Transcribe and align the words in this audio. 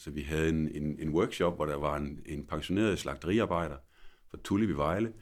Altså, 0.00 0.10
vi 0.10 0.22
havde 0.22 0.48
en, 0.48 0.68
en, 0.68 1.00
en 1.00 1.08
workshop, 1.08 1.56
hvor 1.56 1.66
der 1.66 1.76
var 1.76 1.96
en, 1.96 2.20
en 2.26 2.46
pensioneret 2.46 2.98
slagteriarbejder 2.98 3.76
fra 4.30 4.38
Tulli 4.44 4.66
ved 4.66 4.74
Vejle, 4.74 5.12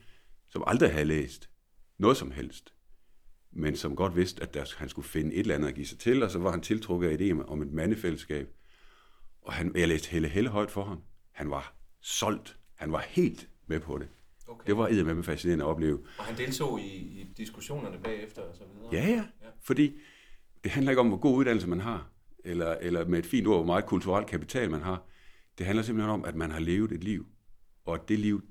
som 0.49 0.65
aldrig 0.67 0.93
havde 0.93 1.05
læst 1.05 1.51
noget 1.99 2.17
som 2.17 2.31
helst, 2.31 2.75
men 3.51 3.77
som 3.77 3.97
godt 3.97 4.17
vidste, 4.17 4.43
at 4.43 4.55
der, 4.55 4.65
han 4.77 4.89
skulle 4.89 5.09
finde 5.09 5.35
et 5.35 5.41
eller 5.41 5.55
andet 5.55 5.69
at 5.69 5.75
give 5.75 5.87
sig 5.87 5.99
til, 5.99 6.23
og 6.23 6.31
så 6.31 6.39
var 6.39 6.51
han 6.51 6.61
tiltrukket 6.61 7.09
af 7.09 7.17
idéen 7.17 7.47
om 7.47 7.63
et 7.63 7.73
mandefællesskab. 7.73 8.49
Og 9.43 9.53
han, 9.53 9.77
jeg 9.77 9.89
læste 9.89 10.11
Helle 10.11 10.29
Helle 10.29 10.51
højt 10.51 10.71
for 10.71 10.85
ham. 10.85 11.03
Han 11.33 11.51
var 11.51 11.77
solgt. 12.01 12.59
Han 12.75 12.93
var 12.93 13.01
helt 13.01 13.49
med 13.67 13.81
på 13.81 13.99
det. 13.99 14.09
Okay. 14.49 14.67
Det 14.67 14.77
var 14.77 14.89
eddermame 14.89 15.23
fascinerende 15.23 15.65
at 15.65 15.69
opleve. 15.69 15.99
Og 16.19 16.25
han 16.25 16.37
deltog 16.37 16.81
i, 16.81 16.97
i 16.97 17.33
diskussionerne 17.37 17.99
bagefter 18.05 18.43
og 18.43 18.57
så 18.57 18.63
videre? 18.75 18.89
Ja, 18.93 19.11
ja, 19.11 19.25
ja. 19.43 19.49
Fordi 19.63 20.01
det 20.65 20.71
handler 20.71 20.93
ikke 20.93 21.01
om, 21.01 21.09
hvor 21.09 21.17
god 21.17 21.37
uddannelse 21.37 21.69
man 21.69 21.81
har, 21.81 22.11
eller, 22.49 22.75
eller 22.81 23.09
med 23.09 23.19
et 23.19 23.27
fint 23.27 23.47
ord, 23.47 23.57
hvor 23.57 23.67
meget 23.67 23.87
kulturel 23.87 24.25
kapital 24.25 24.71
man 24.71 24.81
har. 24.81 25.07
Det 25.59 25.67
handler 25.67 25.83
simpelthen 25.83 26.11
om, 26.11 26.25
at 26.25 26.35
man 26.35 26.51
har 26.51 26.61
levet 26.61 26.93
et 26.93 27.05
liv, 27.05 27.27
og 27.85 27.95
at 27.95 28.09
det 28.09 28.19
liv 28.19 28.43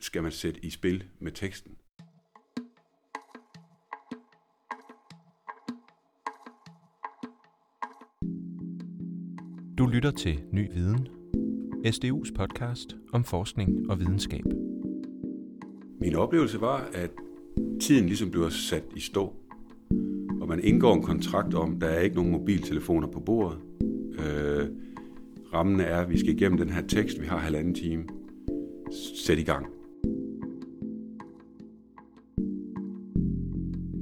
skal 0.00 0.22
man 0.22 0.32
sætte 0.32 0.64
i 0.64 0.70
spil 0.70 1.04
med 1.20 1.32
teksten. 1.32 1.76
Du 9.78 9.86
lytter 9.86 10.10
til 10.10 10.44
Ny 10.52 10.72
Viden, 10.72 11.08
SDU's 11.86 12.34
podcast 12.34 12.96
om 13.12 13.24
forskning 13.24 13.90
og 13.90 14.00
videnskab. 14.00 14.44
Min 16.00 16.16
oplevelse 16.16 16.60
var, 16.60 16.88
at 16.94 17.10
tiden 17.80 18.06
ligesom 18.06 18.30
bliver 18.30 18.48
sat 18.48 18.84
i 18.96 19.00
stå, 19.00 19.45
og 20.46 20.50
man 20.50 20.64
indgår 20.64 20.94
en 20.94 21.02
kontrakt 21.02 21.54
om, 21.54 21.80
der 21.80 21.86
er 21.86 22.00
ikke 22.00 22.16
nogen 22.16 22.32
mobiltelefoner 22.32 23.08
på 23.08 23.20
bordet. 23.20 23.58
Øh, 24.18 24.68
rammen 25.54 25.80
er, 25.80 25.96
at 25.96 26.10
vi 26.10 26.18
skal 26.18 26.34
igennem 26.34 26.58
den 26.58 26.68
her 26.68 26.86
tekst, 26.86 27.20
vi 27.20 27.26
har 27.26 27.38
halvanden 27.38 27.74
time. 27.74 28.04
Sæt 29.26 29.38
i 29.38 29.42
gang. 29.42 29.66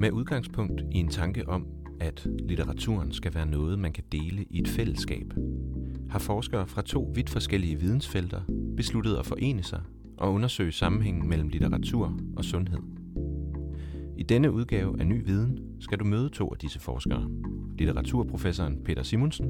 Med 0.00 0.12
udgangspunkt 0.12 0.80
i 0.92 0.98
en 0.98 1.08
tanke 1.08 1.48
om, 1.48 1.66
at 2.00 2.26
litteraturen 2.48 3.12
skal 3.12 3.34
være 3.34 3.46
noget, 3.46 3.78
man 3.78 3.92
kan 3.92 4.04
dele 4.12 4.44
i 4.50 4.60
et 4.60 4.68
fællesskab, 4.68 5.34
har 6.10 6.18
forskere 6.18 6.66
fra 6.66 6.82
to 6.82 7.12
vidt 7.14 7.30
forskellige 7.30 7.80
vidensfelter 7.80 8.40
besluttet 8.76 9.16
at 9.16 9.26
forene 9.26 9.62
sig 9.62 9.82
og 10.16 10.32
undersøge 10.32 10.72
sammenhængen 10.72 11.28
mellem 11.28 11.48
litteratur 11.48 12.18
og 12.36 12.44
sundhed. 12.44 12.93
I 14.16 14.22
denne 14.22 14.52
udgave 14.52 15.00
af 15.00 15.06
Ny 15.06 15.24
Viden 15.24 15.58
skal 15.80 15.98
du 15.98 16.04
møde 16.04 16.28
to 16.28 16.48
af 16.52 16.58
disse 16.58 16.80
forskere. 16.80 17.30
Litteraturprofessoren 17.78 18.84
Peter 18.84 19.02
Simonsen 19.02 19.48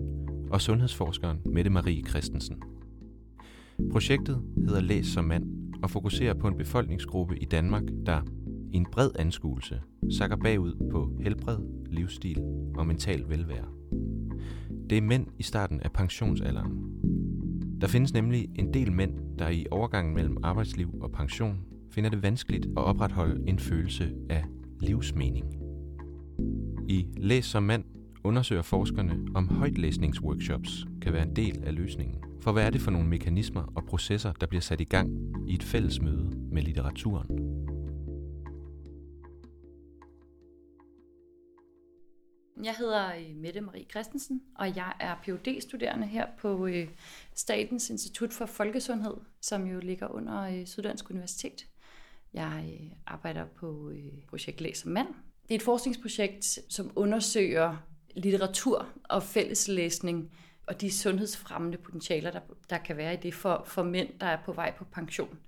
og 0.50 0.60
sundhedsforskeren 0.60 1.38
Mette 1.46 1.70
Marie 1.70 2.04
Christensen. 2.08 2.62
Projektet 3.90 4.42
hedder 4.56 4.80
Læs 4.80 5.06
som 5.06 5.24
mand 5.24 5.44
og 5.82 5.90
fokuserer 5.90 6.34
på 6.34 6.48
en 6.48 6.56
befolkningsgruppe 6.56 7.38
i 7.38 7.44
Danmark, 7.44 7.82
der 8.06 8.20
i 8.72 8.76
en 8.76 8.86
bred 8.92 9.10
anskuelse 9.18 9.80
sakker 10.10 10.36
bagud 10.36 10.88
på 10.90 11.10
helbred, 11.20 11.58
livsstil 11.90 12.42
og 12.74 12.86
mental 12.86 13.24
velvære. 13.28 13.68
Det 14.90 14.98
er 14.98 15.02
mænd 15.02 15.26
i 15.38 15.42
starten 15.42 15.80
af 15.80 15.92
pensionsalderen. 15.92 16.72
Der 17.80 17.86
findes 17.86 18.14
nemlig 18.14 18.48
en 18.54 18.74
del 18.74 18.92
mænd, 18.92 19.38
der 19.38 19.48
i 19.48 19.66
overgangen 19.70 20.14
mellem 20.14 20.36
arbejdsliv 20.42 20.90
og 21.00 21.12
pension 21.12 21.58
finder 21.94 22.10
det 22.10 22.22
vanskeligt 22.22 22.66
at 22.66 22.82
opretholde 22.84 23.48
en 23.48 23.58
følelse 23.58 24.12
af 24.30 24.44
livsmening. 24.80 25.54
I 26.88 27.06
Læs 27.16 27.44
som 27.44 27.62
mand 27.62 27.84
undersøger 28.24 28.62
forskerne, 28.62 29.18
om 29.34 29.48
højtlæsningsworkshops 29.48 30.86
kan 31.02 31.12
være 31.12 31.22
en 31.22 31.36
del 31.36 31.64
af 31.64 31.74
løsningen. 31.74 32.24
For 32.40 32.52
hvad 32.52 32.66
er 32.66 32.70
det 32.70 32.80
for 32.80 32.90
nogle 32.90 33.08
mekanismer 33.08 33.72
og 33.76 33.84
processer, 33.84 34.32
der 34.32 34.46
bliver 34.46 34.62
sat 34.62 34.80
i 34.80 34.84
gang 34.84 35.10
i 35.48 35.54
et 35.54 35.62
fælles 35.62 36.00
møde 36.00 36.30
med 36.52 36.62
litteraturen? 36.62 37.26
Jeg 42.64 42.74
hedder 42.78 43.14
øh, 43.14 43.36
Mette 43.36 43.60
Marie 43.60 43.86
Christensen, 43.90 44.42
og 44.56 44.76
jeg 44.76 44.92
er 45.00 45.14
phd 45.22 45.60
studerende 45.60 46.06
her 46.06 46.26
på 46.38 46.66
øh, 46.66 46.88
Statens 47.34 47.90
Institut 47.90 48.32
for 48.32 48.46
Folkesundhed, 48.46 49.14
som 49.40 49.66
jo 49.66 49.80
ligger 49.80 50.08
under 50.08 50.42
øh, 50.42 50.66
Syddansk 50.66 51.10
Universitet. 51.10 51.66
Jeg 52.34 52.78
øh, 52.80 52.90
arbejder 53.06 53.44
på 53.44 53.90
øh, 53.90 54.22
projekt 54.28 54.60
Læs 54.60 54.84
Mand. 54.84 55.08
Det 55.42 55.50
er 55.50 55.54
et 55.54 55.62
forskningsprojekt, 55.62 56.58
som 56.68 56.92
undersøger 56.96 57.76
litteratur 58.16 58.88
og 59.04 59.22
fælleslæsning 59.22 60.30
og 60.66 60.80
de 60.80 60.92
sundhedsfremmende 60.92 61.78
potentialer, 61.78 62.30
der, 62.30 62.40
der 62.70 62.78
kan 62.78 62.96
være 62.96 63.14
i 63.14 63.16
det 63.16 63.34
for, 63.34 63.62
for 63.66 63.82
mænd, 63.82 64.08
der 64.20 64.26
er 64.26 64.38
på 64.44 64.52
vej 64.52 64.74
på 64.76 64.84
pension. 64.84 65.38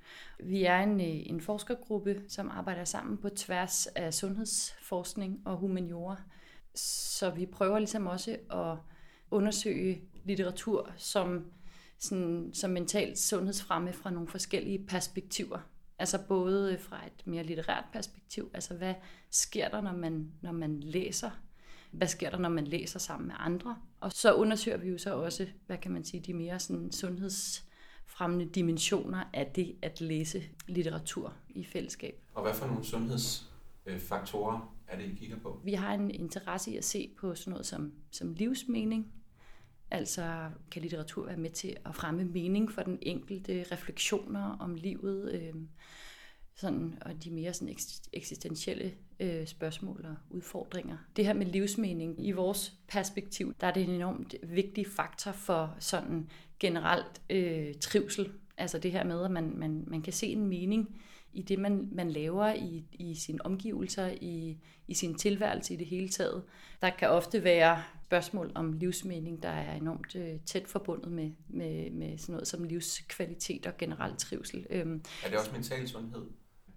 Vi 0.40 0.64
er 0.64 0.78
en, 0.78 1.00
øh, 1.00 1.06
en 1.06 1.40
forskergruppe, 1.40 2.22
som 2.28 2.50
arbejder 2.50 2.84
sammen 2.84 3.18
på 3.18 3.28
tværs 3.28 3.86
af 3.86 4.14
sundhedsforskning 4.14 5.42
og 5.44 5.56
humaniora. 5.56 6.22
Så 6.74 7.30
vi 7.30 7.46
prøver 7.46 7.78
ligesom 7.78 8.06
også 8.06 8.36
at 8.50 8.76
undersøge 9.30 10.02
litteratur 10.24 10.90
som, 10.96 11.44
sådan, 11.98 12.50
som 12.54 12.70
mentalt 12.70 13.18
sundhedsfremme 13.18 13.92
fra 13.92 14.10
nogle 14.10 14.28
forskellige 14.28 14.86
perspektiver. 14.88 15.58
Altså 16.06 16.26
både 16.28 16.78
fra 16.78 17.06
et 17.06 17.26
mere 17.26 17.42
litterært 17.42 17.84
perspektiv, 17.92 18.50
altså 18.54 18.74
hvad 18.74 18.94
sker 19.30 19.68
der, 19.68 19.80
når 19.80 19.92
man, 19.92 20.32
når 20.42 20.52
man 20.52 20.80
læser? 20.80 21.30
Hvad 21.90 22.08
sker 22.08 22.30
der, 22.30 22.38
når 22.38 22.48
man 22.48 22.66
læser 22.66 22.98
sammen 22.98 23.26
med 23.26 23.34
andre? 23.38 23.76
Og 24.00 24.12
så 24.12 24.34
undersøger 24.34 24.76
vi 24.78 24.88
jo 24.88 24.98
så 24.98 25.14
også, 25.14 25.46
hvad 25.66 25.78
kan 25.78 25.92
man 25.92 26.04
sige, 26.04 26.20
de 26.20 26.34
mere 26.34 26.58
sådan 26.58 26.92
sundhedsfremmende 26.92 28.46
dimensioner 28.46 29.24
af 29.32 29.46
det 29.46 29.76
at 29.82 30.00
læse 30.00 30.42
litteratur 30.66 31.34
i 31.48 31.64
fællesskab. 31.64 32.22
Og 32.34 32.42
hvad 32.42 32.54
for 32.54 32.66
nogle 32.66 32.84
sundhedsfaktorer 32.84 34.76
er 34.88 34.96
det, 34.96 35.04
I 35.04 35.14
kigger 35.14 35.36
på? 35.38 35.60
Vi 35.64 35.72
har 35.72 35.94
en 35.94 36.10
interesse 36.10 36.70
i 36.70 36.76
at 36.76 36.84
se 36.84 37.10
på 37.20 37.34
sådan 37.34 37.50
noget 37.50 37.66
som, 37.66 37.92
som 38.10 38.32
livsmening. 38.32 39.12
Altså 39.90 40.50
kan 40.70 40.82
litteratur 40.82 41.26
være 41.26 41.36
med 41.36 41.50
til 41.50 41.76
at 41.84 41.94
fremme 41.94 42.24
mening 42.24 42.72
for 42.72 42.82
den 42.82 42.98
enkelte, 43.02 43.64
refleksioner 43.72 44.56
om 44.60 44.74
livet, 44.74 45.32
øh, 45.32 45.54
sådan, 46.56 46.98
og 47.00 47.24
de 47.24 47.30
mere 47.30 47.54
sådan 47.54 47.76
eksistentielle 48.12 48.92
øh, 49.20 49.46
spørgsmål 49.46 50.06
og 50.08 50.16
udfordringer. 50.30 50.96
Det 51.16 51.26
her 51.26 51.34
med 51.34 51.46
livsmening, 51.46 52.26
i 52.26 52.32
vores 52.32 52.72
perspektiv, 52.88 53.54
der 53.60 53.66
er 53.66 53.72
det 53.72 53.82
en 53.82 53.90
enormt 53.90 54.34
vigtig 54.42 54.86
faktor 54.86 55.32
for 55.32 55.76
sådan 55.78 56.30
generelt 56.60 57.22
øh, 57.30 57.74
trivsel. 57.74 58.32
Altså 58.56 58.78
det 58.78 58.92
her 58.92 59.04
med, 59.04 59.24
at 59.24 59.30
man, 59.30 59.52
man, 59.56 59.84
man 59.86 60.02
kan 60.02 60.12
se 60.12 60.26
en 60.26 60.46
mening 60.46 61.00
i 61.36 61.42
det, 61.42 61.58
man, 61.58 61.88
man 61.92 62.10
laver 62.10 62.54
i, 62.54 62.84
i 62.92 63.14
sine 63.14 63.46
omgivelser, 63.46 64.10
i, 64.20 64.56
i 64.88 64.94
sin 64.94 65.14
tilværelse 65.14 65.74
i 65.74 65.76
det 65.76 65.86
hele 65.86 66.08
taget. 66.08 66.42
Der 66.82 66.90
kan 66.90 67.08
ofte 67.08 67.44
være 67.44 67.82
spørgsmål 68.06 68.52
om 68.54 68.72
livsmening, 68.72 69.42
der 69.42 69.48
er 69.48 69.76
enormt 69.76 70.16
øh, 70.16 70.40
tæt 70.46 70.68
forbundet 70.68 71.12
med, 71.12 71.30
med, 71.48 71.90
med 71.90 72.18
sådan 72.18 72.32
noget 72.32 72.48
som 72.48 72.64
livskvalitet 72.64 73.66
og 73.66 73.76
generelt 73.78 74.18
trivsel. 74.18 74.66
Øhm, 74.70 75.02
er 75.24 75.28
det 75.28 75.38
også 75.38 75.52
mental 75.52 75.88
sundhed? 75.88 76.22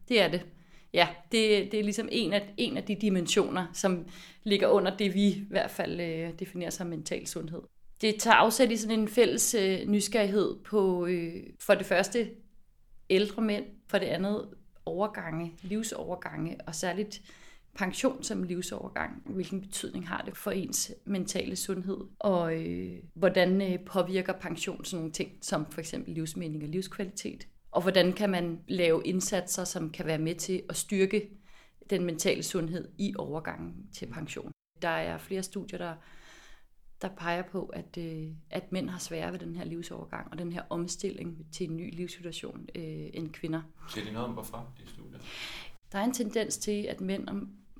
Det 0.10 0.22
er 0.22 0.32
det. 0.32 0.46
Ja, 0.94 1.08
det, 1.32 1.72
det 1.72 1.80
er 1.80 1.84
ligesom 1.84 2.10
en 2.12 2.34
af, 2.34 2.54
en 2.58 2.78
af 2.78 2.84
de 2.84 2.96
dimensioner, 2.96 3.68
som 3.74 4.06
ligger 4.44 4.68
under 4.68 4.98
det, 4.98 5.14
vi 5.14 5.28
i 5.28 5.46
hvert 5.50 5.72
fald 5.72 6.00
øh, 6.02 6.40
definerer 6.40 6.70
som 6.70 6.88
mental 6.88 7.28
sundhed. 7.28 7.62
Det 8.02 8.16
tager 8.20 8.36
afsæt 8.36 8.72
i 8.72 8.78
sådan 8.78 9.00
en 9.00 9.08
fælles 9.08 9.54
øh, 9.54 9.88
nysgerrighed 9.88 10.56
på 10.64 11.06
øh, 11.06 11.44
for 11.60 11.76
det 11.76 11.86
første 11.86 12.30
ældre 13.10 13.42
mænd, 13.42 13.66
for 13.88 13.98
det 13.98 14.06
andet 14.06 14.50
overgange, 14.86 15.54
livsovergange, 15.62 16.58
og 16.68 16.76
særligt 16.76 17.22
pension 17.74 18.24
som 18.24 18.44
livsovergang. 18.44 19.22
Hvilken 19.26 19.62
betydning 19.62 20.08
har 20.08 20.22
det 20.22 20.38
for 20.38 20.52
ens 20.52 20.92
mentale 21.06 21.56
sundhed? 21.56 21.98
Og 22.20 22.56
øh, 22.56 23.00
hvordan 23.14 23.62
øh, 23.62 23.80
påvirker 23.86 24.34
pension 24.34 24.86
sådan 24.86 25.00
nogle 25.00 25.12
ting, 25.12 25.32
som 25.42 25.66
for 25.66 25.80
eksempel 25.80 26.14
livsmening 26.14 26.64
og 26.64 26.70
livskvalitet? 26.70 27.48
Og 27.72 27.82
hvordan 27.82 28.14
kan 28.14 28.30
man 28.30 28.60
lave 28.68 29.02
indsatser, 29.06 29.64
som 29.64 29.90
kan 29.90 30.06
være 30.06 30.18
med 30.18 30.36
til 30.36 30.64
at 30.70 30.76
styrke 30.76 31.30
den 31.90 32.06
mentale 32.06 32.44
sundhed 32.44 32.88
i 32.98 33.14
overgangen 33.18 33.74
til 33.94 34.06
pension? 34.06 34.52
Der 34.82 34.90
er 34.90 35.18
flere 35.18 35.44
studier, 35.44 35.78
der 35.78 35.94
der 37.02 37.10
peger 37.10 37.42
på, 37.42 37.66
at, 37.66 37.98
øh, 37.98 38.28
at 38.50 38.72
mænd 38.72 38.90
har 38.90 39.00
sværere 39.00 39.32
ved 39.32 39.40
den 39.40 39.56
her 39.56 39.66
livsovergang 39.66 40.32
og 40.32 40.38
den 40.38 40.52
her 40.52 40.62
omstilling 40.70 41.46
til 41.52 41.70
en 41.70 41.78
ny 41.78 41.96
livssituation 41.96 42.68
øh, 42.76 43.10
end 43.14 43.30
kvinder. 43.30 43.62
Ser 43.90 44.06
de 44.06 44.12
noget 44.12 44.28
om 44.28 44.34
hvorfor, 44.34 44.74
de 44.78 44.90
studier? 44.90 45.20
Der 45.92 46.00
er 46.00 46.04
en 46.04 46.14
tendens 46.14 46.58
til, 46.58 46.86
at 46.90 47.02
mænd, 47.02 47.28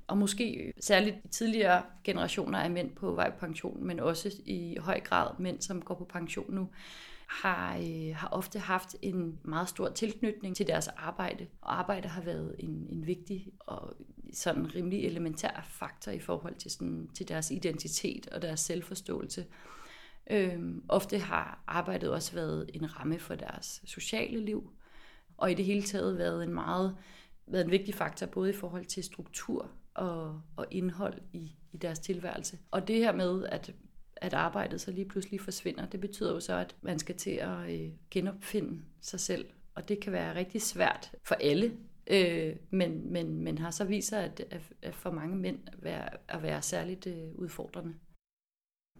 og 0.08 0.18
måske 0.18 0.74
særligt 0.80 1.16
i 1.24 1.28
tidligere 1.28 1.84
generationer 2.04 2.60
af 2.60 2.72
mænd 2.72 2.96
på 2.96 3.12
vej 3.12 3.32
på 3.32 3.40
pension, 3.40 3.84
men 3.88 4.00
også 4.00 4.42
i 4.46 4.78
høj 4.80 5.00
grad 5.00 5.32
mænd, 5.40 5.62
som 5.62 5.82
går 5.82 5.96
på 5.96 6.06
pension 6.06 6.54
nu, 6.54 6.70
har, 7.30 7.78
øh, 7.78 8.16
har 8.16 8.28
ofte 8.28 8.60
haft 8.60 8.96
en 9.02 9.40
meget 9.44 9.70
stor 9.70 9.90
tilknytning 9.90 10.56
til 10.56 10.68
deres 10.68 10.88
arbejde. 10.88 11.48
Og 11.62 11.80
arbejde 11.80 12.08
har 12.08 12.22
været 12.22 12.56
en, 12.60 12.88
en 12.90 13.08
vigtig 13.08 13.52
og 13.60 13.94
sådan 14.34 14.76
rimelig 14.76 15.06
elementær 15.06 15.68
faktor 15.70 16.12
i 16.12 16.20
forhold 16.20 16.56
til, 16.56 16.72
sådan, 16.72 17.10
til 17.14 17.28
deres 17.28 17.52
identitet 17.52 18.28
og 18.28 18.42
deres 18.42 18.60
selvforståelse. 18.60 19.46
Øhm, 20.32 20.84
ofte 20.90 21.20
har 21.20 21.64
arbejdet 21.68 22.12
også 22.12 22.34
været 22.34 22.70
en 22.74 23.00
ramme 23.00 23.20
for 23.20 23.36
deres 23.36 23.82
sociale 23.86 24.40
liv, 24.46 24.72
og 25.38 25.52
i 25.52 25.54
det 25.54 25.66
hele 25.66 25.84
taget 25.84 26.18
været 26.18 26.44
en 26.44 26.54
meget 26.54 26.96
været 27.48 27.66
en 27.66 27.72
vigtig 27.72 27.96
faktor, 27.96 28.26
både 28.26 28.50
i 28.50 28.54
forhold 28.54 28.86
til 28.86 29.04
struktur 29.04 29.72
og, 29.94 30.42
og 30.56 30.66
indhold 30.72 31.22
i, 31.34 31.56
i 31.72 31.78
deres 31.78 32.00
tilværelse. 32.00 32.58
Og 32.72 32.88
det 32.88 32.96
her 32.96 33.12
med, 33.12 33.46
at, 33.46 33.74
at 34.22 34.34
arbejdet 34.34 34.82
så 34.82 34.92
lige 34.92 35.08
pludselig 35.08 35.42
forsvinder, 35.42 35.86
det 35.86 36.00
betyder 36.00 36.34
jo 36.34 36.40
så, 36.40 36.54
at 36.54 36.76
man 36.82 37.00
skal 37.00 37.16
til 37.16 37.32
at 37.32 37.72
øh, 37.72 37.90
genopfinde 38.12 38.82
sig 39.02 39.20
selv. 39.20 39.46
Og 39.76 39.90
det 39.90 40.00
kan 40.00 40.14
være 40.14 40.36
rigtig 40.36 40.62
svært 40.62 41.12
for 41.24 41.36
alle, 41.36 41.78
øh, 42.08 42.56
men, 42.70 43.14
men, 43.14 43.42
men 43.42 43.58
har 43.58 43.72
så 43.72 43.84
vist 43.84 44.08
sig, 44.10 44.24
at, 44.24 44.64
at 44.82 44.96
for 44.96 45.12
mange 45.12 45.36
mænd 45.36 45.60
være, 45.78 46.10
at 46.28 46.44
være 46.44 46.62
særligt 46.62 47.08
øh, 47.08 47.36
udfordrende. 47.36 47.94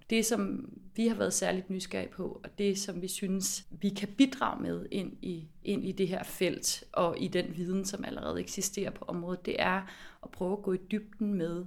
Det, 0.10 0.26
som 0.26 0.72
vi 0.96 1.08
har 1.08 1.16
været 1.16 1.34
særligt 1.34 1.70
nysgerrige 1.70 2.12
på, 2.12 2.42
og 2.44 2.58
det, 2.58 2.78
som 2.78 3.02
vi 3.02 3.08
synes, 3.08 3.68
vi 3.72 3.90
kan 3.90 4.10
bidrage 4.18 4.62
med 4.62 4.86
ind 4.92 5.18
i, 5.22 5.48
ind 5.64 5.86
i 5.86 5.92
det 5.92 6.08
her 6.08 6.24
felt, 6.24 6.84
og 6.92 7.20
i 7.20 7.28
den 7.28 7.58
viden, 7.58 7.86
som 7.86 8.06
allerede 8.06 8.40
eksisterer 8.40 8.92
på 8.92 9.06
området, 9.08 9.46
det 9.46 9.56
er 9.62 9.82
at 10.24 10.32
prøve 10.32 10.58
at 10.58 10.64
gå 10.64 10.74
i 10.74 10.80
dybden 10.92 11.34
med, 11.34 11.66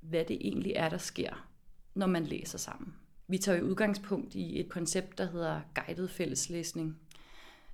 hvad 0.00 0.24
det 0.24 0.38
egentlig 0.40 0.72
er, 0.76 0.88
der 0.88 0.98
sker, 0.98 1.48
når 1.96 2.06
man 2.06 2.24
læser 2.26 2.58
sammen. 2.58 2.94
Vi 3.28 3.38
tager 3.38 3.58
jo 3.58 3.64
udgangspunkt 3.64 4.34
i 4.34 4.60
et 4.60 4.68
koncept, 4.68 5.18
der 5.18 5.30
hedder 5.30 5.60
guided 5.74 6.08
fælleslæsning, 6.08 6.98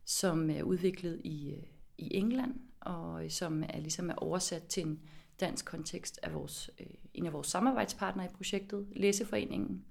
som 0.04 0.50
er 0.50 0.62
udviklet 0.62 1.20
i, 1.24 1.50
øh, 1.50 1.62
i 1.98 2.16
England, 2.16 2.54
og 2.80 3.24
øh, 3.24 3.30
som 3.30 3.62
er 3.69 3.80
ligesom 3.80 4.10
er 4.10 4.14
oversat 4.14 4.62
til 4.62 4.86
en 4.86 5.00
dansk 5.40 5.64
kontekst 5.64 6.20
af 6.22 6.34
vores, 6.34 6.70
øh, 6.80 6.86
en 7.14 7.26
af 7.26 7.32
vores 7.32 7.46
samarbejdspartnere 7.46 8.26
i 8.26 8.34
projektet, 8.36 8.86
Læseforeningen. 8.96 9.84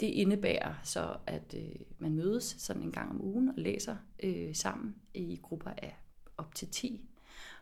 Det 0.00 0.06
indebærer 0.06 0.74
så, 0.82 1.16
at 1.26 1.54
øh, 1.58 1.80
man 1.98 2.14
mødes 2.14 2.56
sådan 2.58 2.82
en 2.82 2.92
gang 2.92 3.10
om 3.10 3.24
ugen 3.24 3.48
og 3.48 3.54
læser 3.56 3.96
øh, 4.22 4.54
sammen 4.54 4.94
i 5.14 5.40
grupper 5.42 5.70
af 5.70 5.96
op 6.36 6.54
til 6.54 6.68
10. 6.68 7.08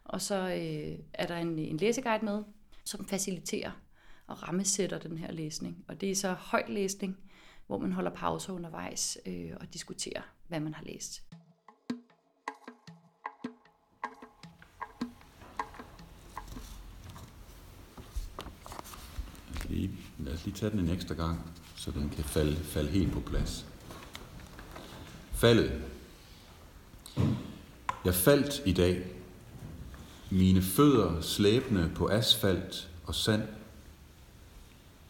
Og 0.04 0.20
så 0.20 0.34
øh, 0.34 0.98
er 1.14 1.26
der 1.26 1.36
en, 1.36 1.58
en 1.58 1.76
læseguide 1.76 2.24
med, 2.24 2.42
som 2.84 3.04
faciliterer 3.04 3.70
og 4.30 4.48
rammesætter 4.48 4.98
den 4.98 5.18
her 5.18 5.32
læsning. 5.32 5.84
Og 5.88 6.00
det 6.00 6.10
er 6.10 6.14
så 6.14 6.32
høj 6.32 6.62
læsning, 6.68 7.16
hvor 7.66 7.78
man 7.78 7.92
holder 7.92 8.10
pauser 8.10 8.52
undervejs 8.52 9.18
øh, 9.26 9.50
og 9.60 9.74
diskuterer, 9.74 10.22
hvad 10.48 10.60
man 10.60 10.74
har 10.74 10.84
læst. 10.84 11.22
lige, 19.70 19.90
lad 20.18 20.32
os 20.32 20.44
lige 20.44 20.56
tage 20.56 20.70
den 20.70 20.78
en 20.78 20.90
ekstra 20.90 21.14
gang, 21.14 21.52
så 21.76 21.90
den 21.90 22.08
kan 22.08 22.24
falde, 22.24 22.56
falde 22.56 22.90
helt 22.90 23.12
på 23.12 23.20
plads. 23.20 23.66
Faldet. 25.32 25.82
Jeg 28.04 28.14
faldt 28.14 28.62
i 28.66 28.72
dag. 28.72 29.06
Mine 30.30 30.62
fødder 30.62 31.20
slæbende 31.20 31.90
på 31.94 32.08
asfalt 32.08 32.90
og 33.04 33.14
sand. 33.14 33.42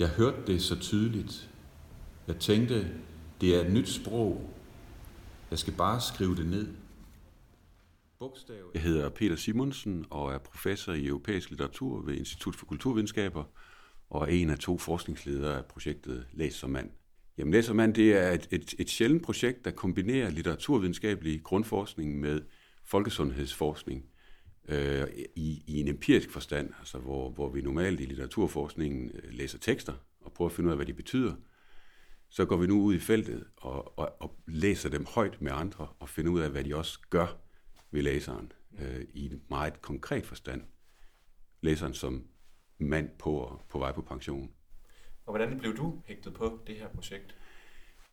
Jeg 0.00 0.08
hørte 0.08 0.46
det 0.46 0.62
så 0.62 0.78
tydeligt. 0.78 1.50
Jeg 2.26 2.36
tænkte, 2.36 2.94
det 3.40 3.54
er 3.54 3.60
et 3.60 3.72
nyt 3.72 3.88
sprog. 3.88 4.50
Jeg 5.50 5.58
skal 5.58 5.72
bare 5.72 6.00
skrive 6.00 6.36
det 6.36 6.46
ned. 6.46 6.68
Jeg 8.74 8.82
hedder 8.82 9.08
Peter 9.08 9.36
Simonsen 9.36 10.06
og 10.10 10.32
er 10.32 10.38
professor 10.38 10.92
i 10.92 11.06
europæisk 11.06 11.50
litteratur 11.50 12.02
ved 12.02 12.14
Institut 12.14 12.56
for 12.56 12.66
Kulturvidenskaber 12.66 13.44
og 14.10 14.22
er 14.22 14.26
en 14.26 14.50
af 14.50 14.58
to 14.58 14.78
forskningsledere 14.78 15.58
af 15.58 15.64
projektet 15.64 16.26
Læs 16.32 16.54
som 16.54 16.70
mand. 16.70 16.90
Jamen 17.38 17.52
Læs 17.52 17.64
som 17.64 17.76
mand, 17.76 17.94
det 17.94 18.12
er 18.12 18.30
et, 18.30 18.48
et, 18.50 18.74
et 18.78 18.90
sjældent 18.90 19.22
projekt, 19.22 19.64
der 19.64 19.70
kombinerer 19.70 20.30
litteraturvidenskabelig 20.30 21.42
grundforskning 21.42 22.20
med 22.20 22.40
folkesundhedsforskning 22.84 24.09
øh, 24.70 25.08
i, 25.36 25.62
i 25.66 25.80
en 25.80 25.88
empirisk 25.88 26.30
forstand, 26.30 26.70
altså 26.78 26.98
hvor, 26.98 27.30
hvor 27.30 27.50
vi 27.50 27.60
normalt 27.60 28.00
i 28.00 28.04
litteraturforskningen 28.04 29.10
øh, 29.14 29.32
læser 29.32 29.58
tekster 29.58 29.94
og 30.20 30.32
prøver 30.32 30.48
at 30.48 30.54
finde 30.54 30.68
ud 30.68 30.72
af, 30.72 30.78
hvad 30.78 30.86
de 30.86 30.94
betyder. 30.94 31.34
Så 32.28 32.44
går 32.44 32.56
vi 32.56 32.66
nu 32.66 32.82
ud 32.82 32.94
i 32.94 32.98
feltet 32.98 33.44
og, 33.56 33.98
og, 33.98 34.16
og 34.20 34.36
læser 34.46 34.88
dem 34.88 35.06
højt 35.14 35.42
med 35.42 35.52
andre 35.54 35.88
og 36.00 36.08
finder 36.08 36.32
ud 36.32 36.40
af, 36.40 36.50
hvad 36.50 36.64
de 36.64 36.76
også 36.76 36.98
gør 37.10 37.40
ved 37.90 38.02
læseren 38.02 38.52
øh, 38.78 39.04
i 39.14 39.26
en 39.26 39.42
meget 39.50 39.82
konkret 39.82 40.26
forstand. 40.26 40.62
Læseren 41.60 41.94
som 41.94 42.26
mand 42.78 43.10
på, 43.18 43.60
på 43.68 43.78
vej 43.78 43.92
på 43.92 44.02
pension. 44.02 44.50
Og 45.26 45.36
hvordan 45.36 45.58
blev 45.58 45.76
du 45.76 46.02
hægtet 46.06 46.34
på 46.34 46.60
det 46.66 46.74
her 46.74 46.88
projekt? 46.88 47.36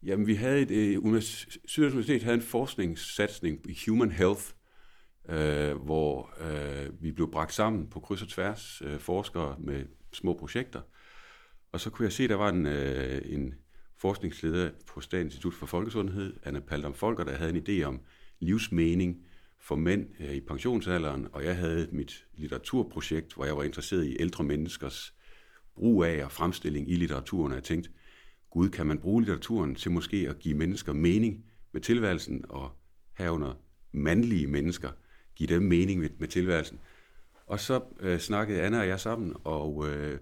Jamen, 0.04 0.28
vi 0.28 0.36
havde 0.36 0.62
et, 0.62 0.72
øh, 0.72 1.22
Syddansk 1.22 1.94
Universitet 1.94 2.24
havde 2.24 2.36
en 2.36 2.42
forskningssatsning 2.42 3.70
i 3.70 3.78
Human 3.88 4.12
Health, 4.12 4.44
øh, 5.30 5.76
hvor 5.76 6.34
øh, 6.42 7.04
vi 7.04 7.12
blev 7.12 7.32
bragt 7.32 7.54
sammen 7.54 7.88
på 7.88 8.00
kryds 8.00 8.22
og 8.22 8.30
tværs, 8.30 8.82
øh, 8.86 9.00
forskere 9.00 9.56
med 9.60 9.86
små 10.14 10.34
projekter. 10.34 10.82
Og 11.72 11.80
så 11.80 11.90
kunne 11.90 12.04
jeg 12.04 12.12
se, 12.12 12.24
at 12.24 12.30
der 12.30 12.36
var 12.36 12.50
en, 12.50 12.66
øh, 12.66 13.22
en 13.26 13.54
forskningsleder 13.98 14.72
på 14.88 15.02
Statens 15.02 15.26
Institut 15.34 15.54
for 15.54 15.66
Folkesundhed, 15.66 16.34
Anna 16.44 16.60
Paldam 16.60 16.94
Folker, 16.94 17.24
der 17.24 17.36
havde 17.36 17.58
en 17.58 17.64
idé 17.68 17.84
om 17.84 18.02
livsmening 18.40 19.24
for 19.60 19.76
mænd 19.76 20.08
øh, 20.20 20.34
i 20.34 20.42
pensionsalderen, 20.42 21.28
og 21.32 21.44
jeg 21.44 21.58
havde 21.58 21.88
mit 21.92 22.26
litteraturprojekt, 22.34 23.34
hvor 23.34 23.46
jeg 23.46 23.58
var 23.58 23.64
interesseret 23.64 24.06
i 24.06 24.18
ældre 24.20 24.44
menneskers 24.44 25.14
brug 25.76 26.04
af 26.04 26.26
og 26.26 26.32
fremstilling 26.32 26.92
i 26.92 26.96
litteraturen, 26.96 27.52
og 27.52 27.56
jeg 27.56 27.64
tænkte, 27.64 27.90
gud, 28.50 28.70
kan 28.70 28.86
man 28.88 29.00
bruge 29.00 29.22
litteraturen 29.22 29.76
til 29.76 29.92
måske 29.92 30.30
at 30.30 30.40
give 30.40 30.58
mennesker 30.58 30.94
mening 30.94 31.46
med 31.72 31.82
tilværelsen, 31.82 32.46
og 32.50 32.72
herunder 33.18 33.54
mandlige 33.92 34.48
mennesker, 34.48 34.92
give 35.38 35.56
dem 35.56 35.62
mening 35.62 36.00
med, 36.00 36.10
med 36.20 36.28
tilværelsen. 36.28 36.80
Og 37.48 37.60
så 37.60 37.82
øh, 38.00 38.20
snakkede 38.20 38.62
Anna 38.62 38.80
og 38.80 38.88
jeg 38.88 39.00
sammen, 39.00 39.34
og 39.44 39.90
øh, 39.90 40.20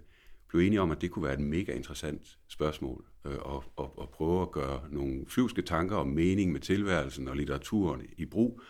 blev 0.47 0.61
enige 0.61 0.81
om, 0.81 0.91
at 0.91 1.01
det 1.01 1.11
kunne 1.11 1.25
være 1.25 1.33
et 1.33 1.39
mega 1.39 1.73
interessant 1.73 2.37
spørgsmål, 2.47 3.05
øh, 3.25 3.37
og, 3.39 3.63
og, 3.75 3.99
og 3.99 4.09
prøve 4.09 4.41
at 4.41 4.51
gøre 4.51 4.81
nogle 4.91 5.25
flyvske 5.27 5.61
tanker 5.61 5.95
om 5.95 6.07
mening 6.07 6.51
med 6.51 6.59
tilværelsen 6.59 7.27
og 7.27 7.35
litteraturen 7.35 8.01
i 8.17 8.25
brug, 8.25 8.61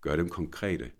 gøre 0.00 0.16
dem 0.16 0.28
konkrete 0.28 0.90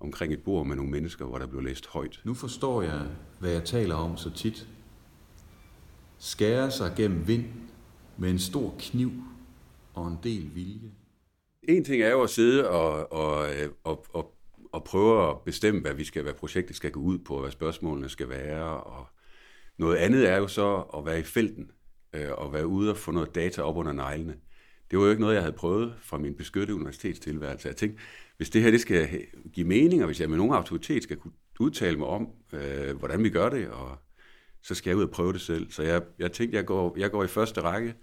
omkring 0.00 0.32
et 0.32 0.42
bord 0.42 0.66
med 0.66 0.76
nogle 0.76 0.90
mennesker, 0.90 1.24
hvor 1.24 1.38
der 1.38 1.46
blev 1.46 1.62
læst 1.62 1.86
højt. 1.86 2.20
Nu 2.24 2.34
forstår 2.34 2.82
jeg, 2.82 3.06
hvad 3.40 3.50
jeg 3.50 3.64
taler 3.64 3.94
om 3.94 4.16
så 4.16 4.30
tit. 4.30 4.68
Skære 6.18 6.70
sig 6.70 6.92
gennem 6.96 7.28
vind 7.28 7.44
med 8.18 8.30
en 8.30 8.38
stor 8.38 8.74
kniv 8.78 9.12
og 9.94 10.08
en 10.08 10.18
del 10.22 10.50
vilje. 10.54 10.90
En 11.62 11.84
ting 11.84 12.02
er 12.02 12.10
jo 12.10 12.22
at 12.22 12.30
sidde 12.30 12.68
og, 12.70 13.12
og, 13.12 13.48
og, 13.84 14.06
og, 14.12 14.34
og 14.72 14.84
prøve 14.84 15.30
at 15.30 15.36
bestemme, 15.44 15.80
hvad, 15.80 15.94
vi 15.94 16.04
skal, 16.04 16.22
hvad 16.22 16.34
projektet 16.34 16.76
skal 16.76 16.90
gå 16.90 17.00
ud 17.00 17.18
på, 17.18 17.40
hvad 17.40 17.50
spørgsmålene 17.50 18.08
skal 18.08 18.28
være. 18.28 18.82
Og 18.82 19.06
noget 19.78 19.96
andet 19.96 20.28
er 20.28 20.36
jo 20.36 20.48
så 20.48 20.76
at 20.96 21.06
være 21.06 21.18
i 21.18 21.22
felten 21.22 21.70
øh, 22.12 22.30
og 22.32 22.52
være 22.52 22.66
ude 22.66 22.90
og 22.90 22.96
få 22.96 23.10
noget 23.10 23.34
data 23.34 23.62
op 23.62 23.76
under 23.76 23.92
neglene. 23.92 24.36
Det 24.90 24.98
var 24.98 25.04
jo 25.04 25.10
ikke 25.10 25.20
noget, 25.20 25.34
jeg 25.34 25.42
havde 25.42 25.56
prøvet 25.56 25.94
fra 26.00 26.18
min 26.18 26.34
beskyttede 26.34 26.74
universitetstilværelse. 26.74 27.68
Jeg 27.68 27.76
tænkte, 27.76 28.02
hvis 28.36 28.50
det 28.50 28.62
her 28.62 28.70
det 28.70 28.80
skal 28.80 29.26
give 29.52 29.66
mening, 29.66 30.02
og 30.02 30.06
hvis 30.06 30.20
jeg 30.20 30.28
med 30.28 30.36
nogen 30.36 30.52
autoritet 30.52 31.02
skal 31.02 31.16
kunne 31.16 31.32
udtale 31.60 31.98
mig 31.98 32.06
om, 32.06 32.28
øh, 32.52 32.96
hvordan 32.96 33.24
vi 33.24 33.30
gør 33.30 33.48
det, 33.48 33.68
og 33.68 33.98
så 34.62 34.74
skal 34.74 34.90
jeg 34.90 34.96
ud 34.96 35.04
og 35.04 35.10
prøve 35.10 35.32
det 35.32 35.40
selv. 35.40 35.70
Så 35.70 35.82
jeg, 35.82 36.02
jeg 36.18 36.32
tænkte, 36.32 36.56
jeg 36.56 36.66
går, 36.66 36.94
jeg 36.98 37.10
går 37.10 37.24
i 37.24 37.26
første 37.26 37.60
række 37.60 37.94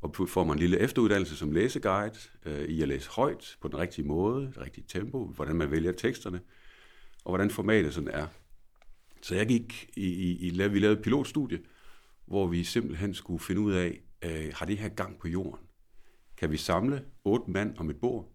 og 0.00 0.28
får 0.28 0.44
mig 0.44 0.52
en 0.52 0.58
lille 0.58 0.78
efteruddannelse 0.78 1.36
som 1.36 1.52
læseguide 1.52 2.14
øh, 2.46 2.64
i 2.64 2.82
at 2.82 2.88
læse 2.88 3.10
højt 3.10 3.56
på 3.60 3.68
den 3.68 3.78
rigtige 3.78 4.06
måde, 4.06 4.46
det 4.46 4.58
rigtige 4.58 4.84
tempo, 4.88 5.24
hvordan 5.24 5.56
man 5.56 5.70
vælger 5.70 5.92
teksterne, 5.92 6.40
og 7.24 7.30
hvordan 7.30 7.50
formatet 7.50 7.94
sådan 7.94 8.08
er. 8.08 8.26
Så 9.22 9.34
jeg 9.34 9.46
gik 9.46 9.90
i, 9.96 10.06
i, 10.06 10.46
i 10.46 10.68
vi 10.68 10.78
lavede 10.78 10.98
et 10.98 11.02
pilotstudie, 11.02 11.60
hvor 12.26 12.46
vi 12.46 12.64
simpelthen 12.64 13.14
skulle 13.14 13.40
finde 13.40 13.60
ud 13.60 13.72
af, 13.72 14.00
øh, 14.22 14.52
har 14.54 14.66
det 14.66 14.78
her 14.78 14.88
gang 14.88 15.18
på 15.18 15.28
jorden? 15.28 15.66
Kan 16.36 16.50
vi 16.50 16.56
samle 16.56 17.04
otte 17.24 17.50
mand 17.50 17.78
om 17.78 17.90
et 17.90 17.96
bord, 17.96 18.32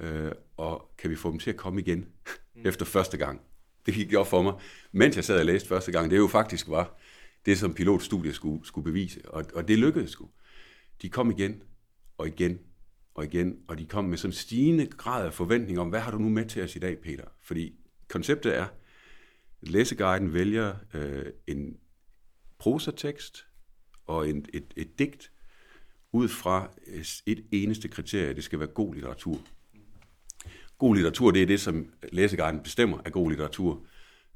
øh, 0.00 0.32
og 0.56 0.90
kan 0.98 1.10
vi 1.10 1.16
få 1.16 1.30
dem 1.30 1.38
til 1.38 1.50
at 1.50 1.56
komme 1.56 1.80
igen 1.80 1.98
mm. 1.98 2.62
efter 2.66 2.86
første 2.86 3.16
gang. 3.16 3.40
Det 3.86 3.94
gik 3.94 4.14
op 4.14 4.26
for 4.26 4.42
mig, 4.42 4.54
mens 4.92 5.16
jeg 5.16 5.24
sad 5.24 5.38
og 5.38 5.44
læste 5.44 5.68
første 5.68 5.92
gang. 5.92 6.10
Det 6.10 6.16
jo 6.16 6.26
faktisk 6.26 6.68
var 6.68 6.98
det, 7.46 7.58
som 7.58 7.74
pilotstudiet 7.74 8.34
skulle, 8.34 8.66
skulle 8.66 8.84
bevise, 8.84 9.30
og, 9.30 9.44
og 9.54 9.68
det 9.68 9.78
lykkedes 9.78 10.10
sgu. 10.10 10.28
De 11.02 11.08
kom 11.08 11.30
igen, 11.30 11.62
og 12.18 12.28
igen, 12.28 12.58
og 13.14 13.24
igen, 13.24 13.58
og 13.68 13.78
de 13.78 13.86
kom 13.86 14.04
med 14.04 14.18
sådan 14.18 14.32
stigende 14.32 14.86
grad 14.86 15.26
af 15.26 15.34
forventning 15.34 15.78
om, 15.78 15.88
hvad 15.88 16.00
har 16.00 16.10
du 16.10 16.18
nu 16.18 16.28
med 16.28 16.46
til 16.46 16.62
os 16.62 16.76
i 16.76 16.78
dag, 16.78 17.00
Peter? 17.00 17.24
Fordi 17.42 17.74
konceptet 18.08 18.56
er, 18.56 18.64
at 18.64 18.70
læseguiden 19.60 20.34
vælger 20.34 20.74
øh, 20.94 21.26
en 21.46 21.76
prosatekst 22.58 23.46
og 24.06 24.28
en, 24.28 24.46
et, 24.54 24.74
et 24.76 24.98
digt 24.98 25.32
ud 26.12 26.28
fra 26.28 26.70
øh, 26.86 27.04
et 27.26 27.46
eneste 27.52 27.88
kriterie, 27.88 28.34
det 28.34 28.44
skal 28.44 28.58
være 28.58 28.68
god 28.68 28.94
litteratur 28.94 29.40
god 30.78 30.94
litteratur, 30.94 31.30
det 31.30 31.42
er 31.42 31.46
det, 31.46 31.60
som 31.60 31.86
læseguiden 32.12 32.60
bestemmer 32.60 32.98
af 33.04 33.12
god 33.12 33.30
litteratur. 33.30 33.86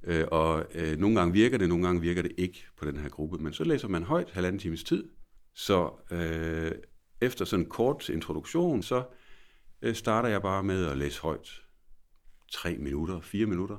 Øh, 0.04 0.24
og 0.30 0.66
øh, 0.74 0.98
nogle 0.98 1.16
gange 1.16 1.32
virker 1.32 1.58
det, 1.58 1.68
nogle 1.68 1.86
gange 1.86 2.00
virker 2.00 2.22
det 2.22 2.32
ikke 2.36 2.66
på 2.76 2.84
den 2.84 2.96
her 2.96 3.08
gruppe. 3.08 3.38
Men 3.38 3.52
så 3.52 3.64
læser 3.64 3.88
man 3.88 4.02
højt, 4.02 4.30
halvanden 4.30 4.58
times 4.58 4.84
tid, 4.84 5.04
så 5.54 5.90
øh, 6.10 6.72
efter 7.20 7.44
sådan 7.44 7.64
en 7.64 7.70
kort 7.70 8.08
introduktion, 8.08 8.82
så 8.82 9.04
øh, 9.82 9.94
starter 9.94 10.28
jeg 10.28 10.42
bare 10.42 10.62
med 10.62 10.86
at 10.86 10.98
læse 10.98 11.20
højt. 11.20 11.62
Tre 12.52 12.76
minutter, 12.76 13.20
fire 13.20 13.46
minutter. 13.46 13.76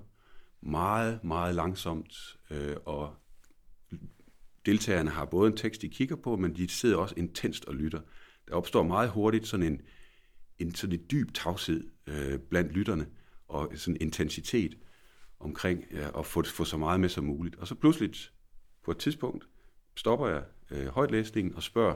Meget, 0.61 1.23
meget 1.23 1.55
langsomt. 1.55 2.37
Øh, 2.51 2.75
og 2.85 3.15
deltagerne 4.65 5.09
har 5.09 5.25
både 5.25 5.51
en 5.51 5.57
tekst, 5.57 5.81
de 5.81 5.89
kigger 5.89 6.15
på, 6.15 6.35
men 6.35 6.55
de 6.55 6.67
sidder 6.67 6.97
også 6.97 7.15
intenst 7.17 7.65
og 7.65 7.75
lytter. 7.75 8.01
Der 8.47 8.55
opstår 8.55 8.83
meget 8.83 9.09
hurtigt 9.09 9.47
sådan 9.47 9.65
en, 9.65 9.81
en 10.59 10.75
sådan 10.75 10.99
en 10.99 11.05
dyb 11.11 11.33
tavshed 11.33 11.89
øh, 12.07 12.39
blandt 12.39 12.71
lytterne, 12.71 13.07
og 13.47 13.71
sådan 13.75 13.95
en 13.95 14.01
intensitet 14.01 14.77
omkring 15.39 15.83
ja, 15.91 16.19
at 16.19 16.25
få, 16.25 16.43
få 16.43 16.63
så 16.63 16.77
meget 16.77 16.99
med 16.99 17.09
som 17.09 17.23
muligt. 17.23 17.55
Og 17.55 17.67
så 17.67 17.75
pludselig 17.75 18.13
på 18.85 18.91
et 18.91 18.97
tidspunkt 18.97 19.47
stopper 19.95 20.27
jeg 20.27 20.43
øh, 20.71 20.87
højtlæsningen 20.87 21.55
og 21.55 21.63
spørger, 21.63 21.95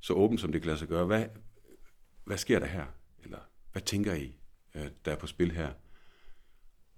så 0.00 0.12
åbent 0.12 0.40
som 0.40 0.52
det 0.52 0.60
kan 0.60 0.66
lade 0.66 0.78
sig 0.78 0.88
gøre, 0.88 1.06
hvad, 1.06 1.24
hvad 2.24 2.36
sker 2.36 2.58
der 2.58 2.66
her? 2.66 2.86
Eller 3.22 3.38
hvad 3.72 3.82
tænker 3.82 4.14
I, 4.14 4.36
øh, 4.74 4.86
der 5.04 5.12
er 5.12 5.16
på 5.16 5.26
spil 5.26 5.50
her? 5.50 5.72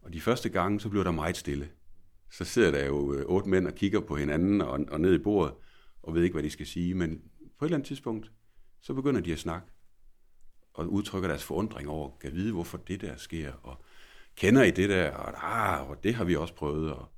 Og 0.03 0.13
de 0.13 0.21
første 0.21 0.49
gange, 0.49 0.81
så 0.81 0.89
bliver 0.89 1.05
der 1.05 1.11
meget 1.11 1.37
stille. 1.37 1.69
Så 2.31 2.45
sidder 2.45 2.71
der 2.71 2.87
jo 2.87 3.15
øh, 3.15 3.25
otte 3.27 3.49
mænd 3.49 3.67
og 3.67 3.75
kigger 3.75 4.01
på 4.01 4.17
hinanden 4.17 4.61
og, 4.61 4.81
og 4.89 5.01
ned 5.01 5.15
i 5.15 5.19
bordet, 5.19 5.55
og 6.03 6.15
ved 6.15 6.23
ikke, 6.23 6.35
hvad 6.35 6.43
de 6.43 6.51
skal 6.51 6.67
sige. 6.67 6.95
Men 6.95 7.23
på 7.59 7.65
et 7.65 7.69
eller 7.69 7.77
andet 7.77 7.89
tidspunkt, 7.89 8.33
så 8.81 8.95
begynder 8.95 9.21
de 9.21 9.33
at 9.33 9.39
snakke, 9.39 9.67
og 10.75 10.93
udtrykker 10.93 11.29
deres 11.29 11.45
forundring 11.45 11.89
over, 11.89 12.11
kan 12.21 12.35
vide, 12.35 12.53
hvorfor 12.53 12.79
det 12.79 13.01
der 13.01 13.17
sker, 13.17 13.53
og 13.53 13.85
kender 14.37 14.63
I 14.63 14.71
det 14.71 14.89
der, 14.89 15.11
og, 15.11 15.33
ah, 15.37 15.91
og 15.91 16.05
det 16.05 16.15
har 16.15 16.25
vi 16.25 16.37
også 16.37 16.55
prøvet, 16.55 16.93
og 16.93 17.13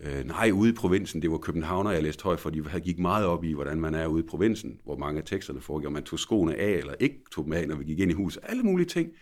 Øh, 0.00 0.24
nej, 0.24 0.50
ude 0.50 0.70
i 0.70 0.72
provinsen, 0.72 1.22
det 1.22 1.30
var 1.30 1.38
Københavner, 1.38 1.90
jeg 1.90 2.02
læste 2.02 2.24
højt, 2.24 2.40
for 2.40 2.50
de 2.50 2.80
gik 2.84 2.98
meget 2.98 3.26
op 3.26 3.44
i, 3.44 3.52
hvordan 3.52 3.80
man 3.80 3.94
er 3.94 4.06
ude 4.06 4.24
i 4.24 4.26
provinsen, 4.26 4.80
hvor 4.84 4.96
mange 4.96 5.20
af 5.20 5.26
teksterne 5.26 5.60
foregik, 5.60 5.86
om 5.86 5.92
man 5.92 6.04
tog 6.04 6.18
skoene 6.18 6.56
af, 6.56 6.70
eller 6.70 6.94
ikke 7.00 7.20
tog 7.32 7.44
dem 7.44 7.52
af, 7.52 7.68
når 7.68 7.76
vi 7.76 7.84
gik 7.84 7.98
ind 7.98 8.10
i 8.10 8.14
huset, 8.14 8.42
alle 8.46 8.62
mulige 8.62 8.86
ting. 8.86 9.12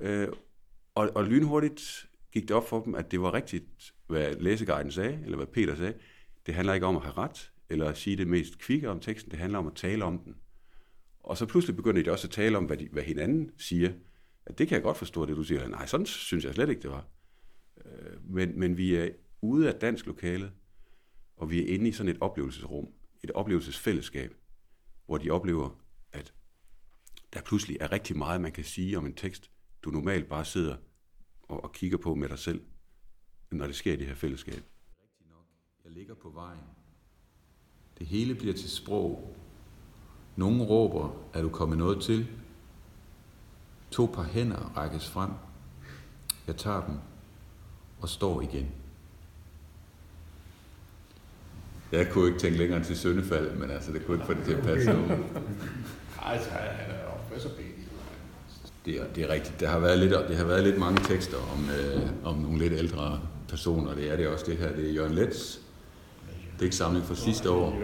Øh, 0.00 0.28
og, 0.94 1.10
og 1.14 1.24
lynhurtigt 1.24 2.08
gik 2.32 2.42
det 2.42 2.50
op 2.50 2.68
for 2.68 2.82
dem, 2.82 2.94
at 2.94 3.10
det 3.10 3.20
var 3.20 3.34
rigtigt, 3.34 3.94
hvad 4.06 4.34
læseguiden 4.34 4.90
sagde, 4.90 5.20
eller 5.24 5.36
hvad 5.36 5.46
Peter 5.46 5.74
sagde. 5.74 5.94
Det 6.46 6.54
handler 6.54 6.74
ikke 6.74 6.86
om 6.86 6.96
at 6.96 7.02
have 7.02 7.16
ret, 7.16 7.50
eller 7.70 7.88
at 7.88 7.96
sige 7.96 8.16
det 8.16 8.26
mest 8.26 8.58
kvikke 8.58 8.90
om 8.90 9.00
teksten, 9.00 9.30
det 9.30 9.38
handler 9.38 9.58
om 9.58 9.66
at 9.66 9.74
tale 9.74 10.04
om 10.04 10.18
den. 10.18 10.34
Og 11.20 11.36
så 11.36 11.46
pludselig 11.46 11.76
begynder 11.76 12.02
de 12.02 12.10
også 12.10 12.26
at 12.26 12.30
tale 12.30 12.56
om, 12.56 12.64
hvad, 12.64 12.76
de, 12.76 12.88
hvad 12.92 13.02
hinanden 13.02 13.50
siger. 13.58 13.92
At 14.46 14.58
det 14.58 14.68
kan 14.68 14.74
jeg 14.74 14.82
godt 14.82 14.96
forstå, 14.96 15.26
det 15.26 15.36
du 15.36 15.42
siger. 15.42 15.68
Nej, 15.68 15.86
sådan 15.86 16.06
synes 16.06 16.44
jeg 16.44 16.54
slet 16.54 16.68
ikke, 16.68 16.82
det 16.82 16.90
var. 16.90 17.04
Øh, 17.84 18.34
men, 18.34 18.58
men 18.58 18.76
vi 18.76 18.94
er 18.94 19.08
ude 19.46 19.74
af 19.74 19.80
dansk 19.80 20.06
lokale, 20.06 20.52
og 21.36 21.50
vi 21.50 21.62
er 21.62 21.74
inde 21.74 21.88
i 21.88 21.92
sådan 21.92 22.12
et 22.12 22.18
oplevelsesrum, 22.20 22.88
et 23.24 23.30
oplevelsesfællesskab, 23.30 24.34
hvor 25.06 25.18
de 25.18 25.30
oplever, 25.30 25.70
at 26.12 26.34
der 27.32 27.42
pludselig 27.42 27.76
er 27.80 27.92
rigtig 27.92 28.16
meget, 28.16 28.40
man 28.40 28.52
kan 28.52 28.64
sige 28.64 28.98
om 28.98 29.06
en 29.06 29.14
tekst, 29.14 29.50
du 29.82 29.90
normalt 29.90 30.28
bare 30.28 30.44
sidder 30.44 30.76
og, 31.42 31.64
og 31.64 31.72
kigger 31.72 31.98
på 31.98 32.14
med 32.14 32.28
dig 32.28 32.38
selv, 32.38 32.64
når 33.50 33.66
det 33.66 33.76
sker 33.76 33.92
i 33.92 33.96
det 33.96 34.06
her 34.06 34.14
fællesskab. 34.14 34.62
Rigtig 35.02 35.26
nok. 35.30 35.46
Jeg 35.84 35.92
ligger 35.92 36.14
på 36.14 36.30
vejen. 36.30 36.60
Det 37.98 38.06
hele 38.06 38.34
bliver 38.34 38.54
til 38.54 38.70
sprog. 38.70 39.36
Nogen 40.36 40.62
råber, 40.62 41.30
er 41.34 41.42
du 41.42 41.48
kommet 41.48 41.78
noget 41.78 42.02
til? 42.02 42.26
To 43.90 44.06
par 44.06 44.22
hænder 44.22 44.76
rækkes 44.76 45.10
frem. 45.10 45.30
Jeg 46.46 46.56
tager 46.56 46.86
dem 46.86 46.96
og 48.00 48.08
står 48.08 48.40
igen. 48.40 48.85
Jeg 51.92 52.08
kunne 52.10 52.26
ikke 52.26 52.38
tænke 52.38 52.58
længere 52.58 52.84
til 52.84 52.96
Søndefald, 52.96 53.50
men 53.50 53.70
altså, 53.70 53.92
det 53.92 54.06
kunne 54.06 54.16
ikke 54.16 54.26
få 54.26 54.34
det 54.34 54.44
til 54.44 54.52
at 54.52 54.62
passe 54.62 54.92
nu. 54.92 55.02
Altså, 56.22 56.50
han 56.50 56.90
er 56.90 57.34
jo 57.34 57.40
så 57.40 57.48
det 58.86 59.00
er, 59.00 59.04
det 59.14 59.24
er 59.24 59.28
rigtigt. 59.28 59.60
Der 59.60 59.68
har 59.68 59.78
været 59.78 59.98
lidt, 59.98 60.12
det 60.28 60.36
har 60.36 60.44
været 60.44 60.64
lidt 60.64 60.78
mange 60.78 61.04
tekster 61.04 61.36
om, 61.36 61.70
øh, 61.70 62.10
om 62.24 62.36
nogle 62.36 62.58
lidt 62.58 62.72
ældre 62.72 63.20
personer. 63.48 63.94
Det 63.94 64.12
er 64.12 64.16
det 64.16 64.28
også 64.28 64.44
det 64.48 64.56
her. 64.56 64.76
Det 64.76 64.88
er 64.88 64.92
Jørgen 64.92 65.14
Letts 65.14 65.60
samling 66.70 67.04
fra 67.04 67.14
sidste 67.14 67.50
år. 67.50 67.82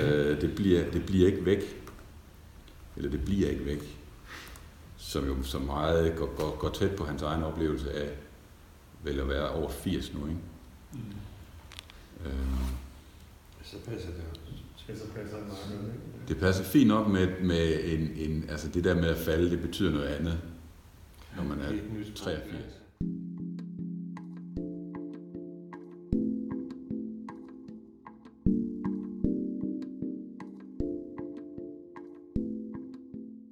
Øh, 0.00 0.40
det, 0.40 0.54
bliver, 0.54 0.90
det 0.90 1.06
bliver 1.06 1.26
ikke 1.26 1.44
væk. 1.44 1.84
Eller 2.96 3.10
det 3.10 3.24
bliver 3.24 3.50
ikke 3.50 3.66
væk. 3.66 3.98
Som 4.96 5.26
jo 5.26 5.42
så 5.42 5.58
meget 5.58 6.16
går, 6.16 6.34
går, 6.36 6.56
går 6.58 6.68
tæt 6.68 6.90
på 6.96 7.04
hans 7.04 7.22
egen 7.22 7.42
oplevelse 7.42 7.92
af 7.92 8.08
vel 9.02 9.20
at 9.20 9.28
være 9.28 9.48
over 9.48 9.70
80 9.70 10.14
nu, 10.14 10.26
ikke? 10.26 10.40
Mm. 12.20 12.26
Øh, 12.26 12.64
så 13.62 13.76
passer 13.78 14.08
det 14.08 14.22
også. 14.30 14.40
Så 14.86 15.06
passer 15.14 15.36
det 15.36 15.46
meget 15.46 15.60
godt, 15.70 15.94
ikke? 15.94 16.28
Det 16.28 16.38
passer 16.38 16.64
fint 16.64 16.88
nok 16.88 17.08
med, 17.08 17.40
med 17.40 17.84
en, 17.84 18.00
en, 18.16 18.50
altså 18.50 18.68
det 18.68 18.84
der 18.84 18.94
med 18.94 19.08
at 19.08 19.16
falde, 19.16 19.50
det 19.50 19.60
betyder 19.60 19.90
noget 19.90 20.06
andet, 20.06 20.40
når 21.36 21.44
man 21.44 21.60
er 21.60 21.72
83. 22.14 22.80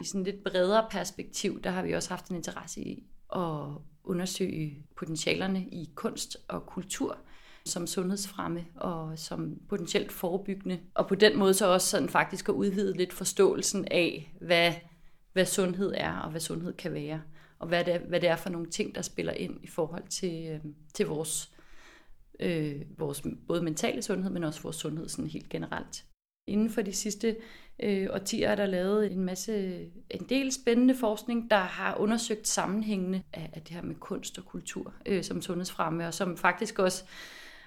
I 0.00 0.04
sådan 0.04 0.24
lidt 0.24 0.44
bredere 0.44 0.86
perspektiv, 0.90 1.62
der 1.62 1.70
har 1.70 1.82
vi 1.82 1.92
også 1.92 2.08
haft 2.08 2.28
en 2.28 2.36
interesse 2.36 2.80
i 2.80 3.06
at 3.36 3.66
undersøge 4.04 4.86
potentialerne 4.96 5.60
i 5.60 5.90
kunst 5.94 6.36
og 6.48 6.66
kultur 6.66 7.18
som 7.66 7.86
sundhedsfremme 7.86 8.64
og 8.76 9.18
som 9.18 9.60
potentielt 9.68 10.12
forebyggende. 10.12 10.80
Og 10.94 11.08
på 11.08 11.14
den 11.14 11.38
måde 11.38 11.54
så 11.54 11.66
også 11.66 11.88
sådan 11.88 12.08
faktisk 12.08 12.48
at 12.48 12.52
udvide 12.52 12.96
lidt 12.96 13.12
forståelsen 13.12 13.88
af, 13.90 14.34
hvad, 14.40 14.72
hvad 15.32 15.46
sundhed 15.46 15.92
er 15.96 16.18
og 16.18 16.30
hvad 16.30 16.40
sundhed 16.40 16.72
kan 16.72 16.92
være. 16.92 17.22
Og 17.58 17.68
hvad 17.68 17.84
det, 17.84 17.94
er, 17.94 17.98
hvad 17.98 18.20
det 18.20 18.28
er 18.28 18.36
for 18.36 18.50
nogle 18.50 18.70
ting, 18.70 18.94
der 18.94 19.02
spiller 19.02 19.32
ind 19.32 19.64
i 19.64 19.66
forhold 19.66 20.08
til, 20.08 20.46
øh, 20.46 20.60
til 20.94 21.06
vores, 21.06 21.52
øh, 22.40 22.82
vores 22.98 23.22
både 23.48 23.62
mentale 23.62 24.02
sundhed, 24.02 24.30
men 24.30 24.44
også 24.44 24.62
vores 24.62 24.76
sundhed 24.76 25.08
sådan 25.08 25.30
helt 25.30 25.48
generelt. 25.48 26.04
Inden 26.46 26.70
for 26.70 26.82
de 26.82 26.92
sidste 26.92 27.36
øh, 27.82 28.08
årtier 28.12 28.48
er 28.48 28.54
der 28.54 28.66
lavet 28.66 29.12
en 29.12 29.24
masse, 29.24 29.78
en 30.10 30.26
del 30.28 30.52
spændende 30.52 30.94
forskning, 30.94 31.50
der 31.50 31.56
har 31.56 31.96
undersøgt 31.96 32.48
sammenhængende 32.48 33.22
af, 33.32 33.50
af 33.52 33.62
det 33.62 33.74
her 33.74 33.82
med 33.82 33.94
kunst 33.94 34.38
og 34.38 34.44
kultur 34.44 34.94
øh, 35.06 35.22
som 35.24 35.42
sundhedsfremme, 35.42 36.06
og 36.06 36.14
som 36.14 36.36
faktisk 36.36 36.78
også 36.78 37.04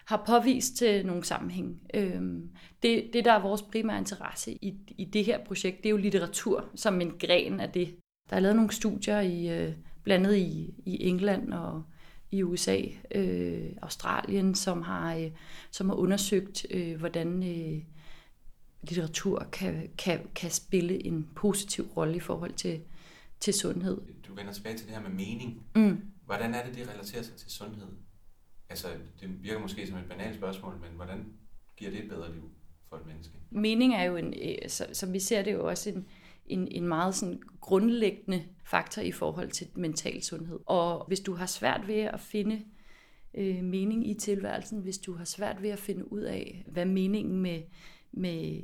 har 0.08 0.24
påvist 0.28 0.76
til 0.76 1.06
nogle 1.06 1.24
sammenhæng. 1.24 1.82
Øhm, 1.94 2.50
det, 2.84 3.10
det, 3.14 3.26
der 3.26 3.32
er 3.32 3.42
vores 3.42 3.62
primære 3.62 3.98
interesse 3.98 4.52
i, 4.52 4.74
i 4.98 5.06
det 5.06 5.26
her 5.26 5.46
projekt, 5.46 5.78
det 5.78 5.86
er 5.86 5.92
jo 5.92 5.98
litteratur 5.98 6.70
som 6.76 7.02
en 7.02 7.12
gren 7.20 7.60
af 7.60 7.70
det. 7.72 7.96
Der 8.30 8.36
er 8.36 8.40
lavet 8.40 8.56
nogle 8.56 8.72
studier 8.72 9.20
i 9.20 9.50
øh, 9.50 9.74
blandt 10.04 10.28
andet 10.28 10.38
i, 10.38 10.74
i 10.86 11.08
England 11.08 11.54
og 11.54 11.84
i 12.32 12.44
USA, 12.44 12.82
øh, 13.16 13.72
Australien, 13.82 14.56
som 14.56 14.82
har, 14.82 15.16
øh, 15.16 15.32
som 15.72 15.90
har 15.90 15.96
undersøgt, 15.96 16.66
øh, 16.70 17.00
hvordan 17.00 17.44
øh, 17.44 17.84
litteratur 18.84 19.48
kan, 19.52 19.90
kan, 19.98 20.30
kan 20.36 20.52
spille 20.52 21.06
en 21.06 21.30
positiv 21.36 21.84
rolle 21.98 22.16
i 22.16 22.20
forhold 22.20 22.54
til, 22.54 22.82
til 23.40 23.54
sundhed. 23.54 24.02
Du 24.28 24.36
vender 24.36 24.54
tilbage 24.54 24.78
til 24.78 24.88
det 24.88 24.96
her 24.96 25.02
med 25.02 25.10
mening. 25.10 25.64
Mm. 25.76 26.02
Hvordan 26.26 26.54
er 26.54 26.66
det, 26.66 26.76
det 26.76 26.90
relaterer 26.90 27.24
sig 27.24 27.36
til 27.36 27.52
sundhed? 27.52 27.88
Altså, 28.76 28.88
det 29.22 29.44
virker 29.44 29.60
måske 29.60 29.88
som 29.88 29.98
et 29.98 30.06
banalt 30.10 30.36
spørgsmål, 30.36 30.74
men 30.82 30.90
hvordan 30.96 31.26
giver 31.78 31.92
det 31.92 32.04
et 32.04 32.10
bedre 32.10 32.34
liv 32.34 32.52
for 32.90 32.96
et 32.96 33.06
menneske? 33.06 33.34
Mening 33.50 33.96
er 33.96 34.04
jo, 34.04 34.16
en, 34.16 34.34
øh, 34.42 34.70
som 34.70 35.14
vi 35.14 35.20
ser 35.20 35.42
det 35.42 35.54
jo 35.54 35.68
også 35.68 35.90
en, 35.90 36.08
en, 36.46 36.68
en 36.68 36.88
meget 36.88 37.16
sådan 37.16 37.42
grundlæggende 37.62 38.44
faktor 38.66 39.02
i 39.02 39.12
forhold 39.12 39.52
til 39.52 39.68
mental 39.76 40.24
sundhed. 40.24 40.60
Og 40.66 41.06
hvis 41.08 41.20
du 41.20 41.34
har 41.34 41.46
svært 41.46 41.88
ved 41.88 42.00
at 42.00 42.20
finde 42.20 42.66
øh, 43.34 43.64
mening 43.64 44.10
i 44.10 44.14
tilværelsen, 44.14 44.80
hvis 44.80 44.98
du 44.98 45.14
har 45.14 45.26
svært 45.26 45.62
ved 45.62 45.70
at 45.70 45.80
finde 45.80 46.12
ud 46.12 46.22
af, 46.22 46.66
hvad 46.68 46.86
meningen 46.86 47.42
med, 47.42 47.62
med 48.12 48.62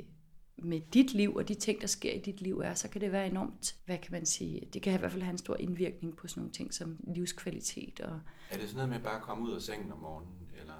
med 0.64 0.80
dit 0.94 1.14
liv 1.14 1.34
og 1.34 1.48
de 1.48 1.54
ting, 1.54 1.80
der 1.80 1.86
sker 1.86 2.12
i 2.12 2.18
dit 2.18 2.40
liv 2.40 2.58
er, 2.58 2.74
så 2.74 2.88
kan 2.88 3.00
det 3.00 3.12
være 3.12 3.26
enormt, 3.26 3.76
hvad 3.84 3.98
kan 3.98 4.12
man 4.12 4.26
sige, 4.26 4.68
det 4.72 4.82
kan 4.82 4.94
i 4.94 4.96
hvert 4.96 5.12
fald 5.12 5.22
have 5.22 5.32
en 5.32 5.38
stor 5.38 5.56
indvirkning 5.56 6.16
på 6.16 6.28
sådan 6.28 6.40
nogle 6.40 6.52
ting 6.52 6.74
som 6.74 6.96
livskvalitet. 7.14 8.00
Og 8.00 8.20
er 8.50 8.56
det 8.56 8.68
sådan 8.68 8.76
noget 8.76 8.88
med 8.88 9.00
bare 9.00 9.16
at 9.16 9.22
komme 9.22 9.44
ud 9.44 9.52
af 9.52 9.62
sengen 9.62 9.92
om 9.92 9.98
morgenen, 9.98 10.50
eller 10.60 10.74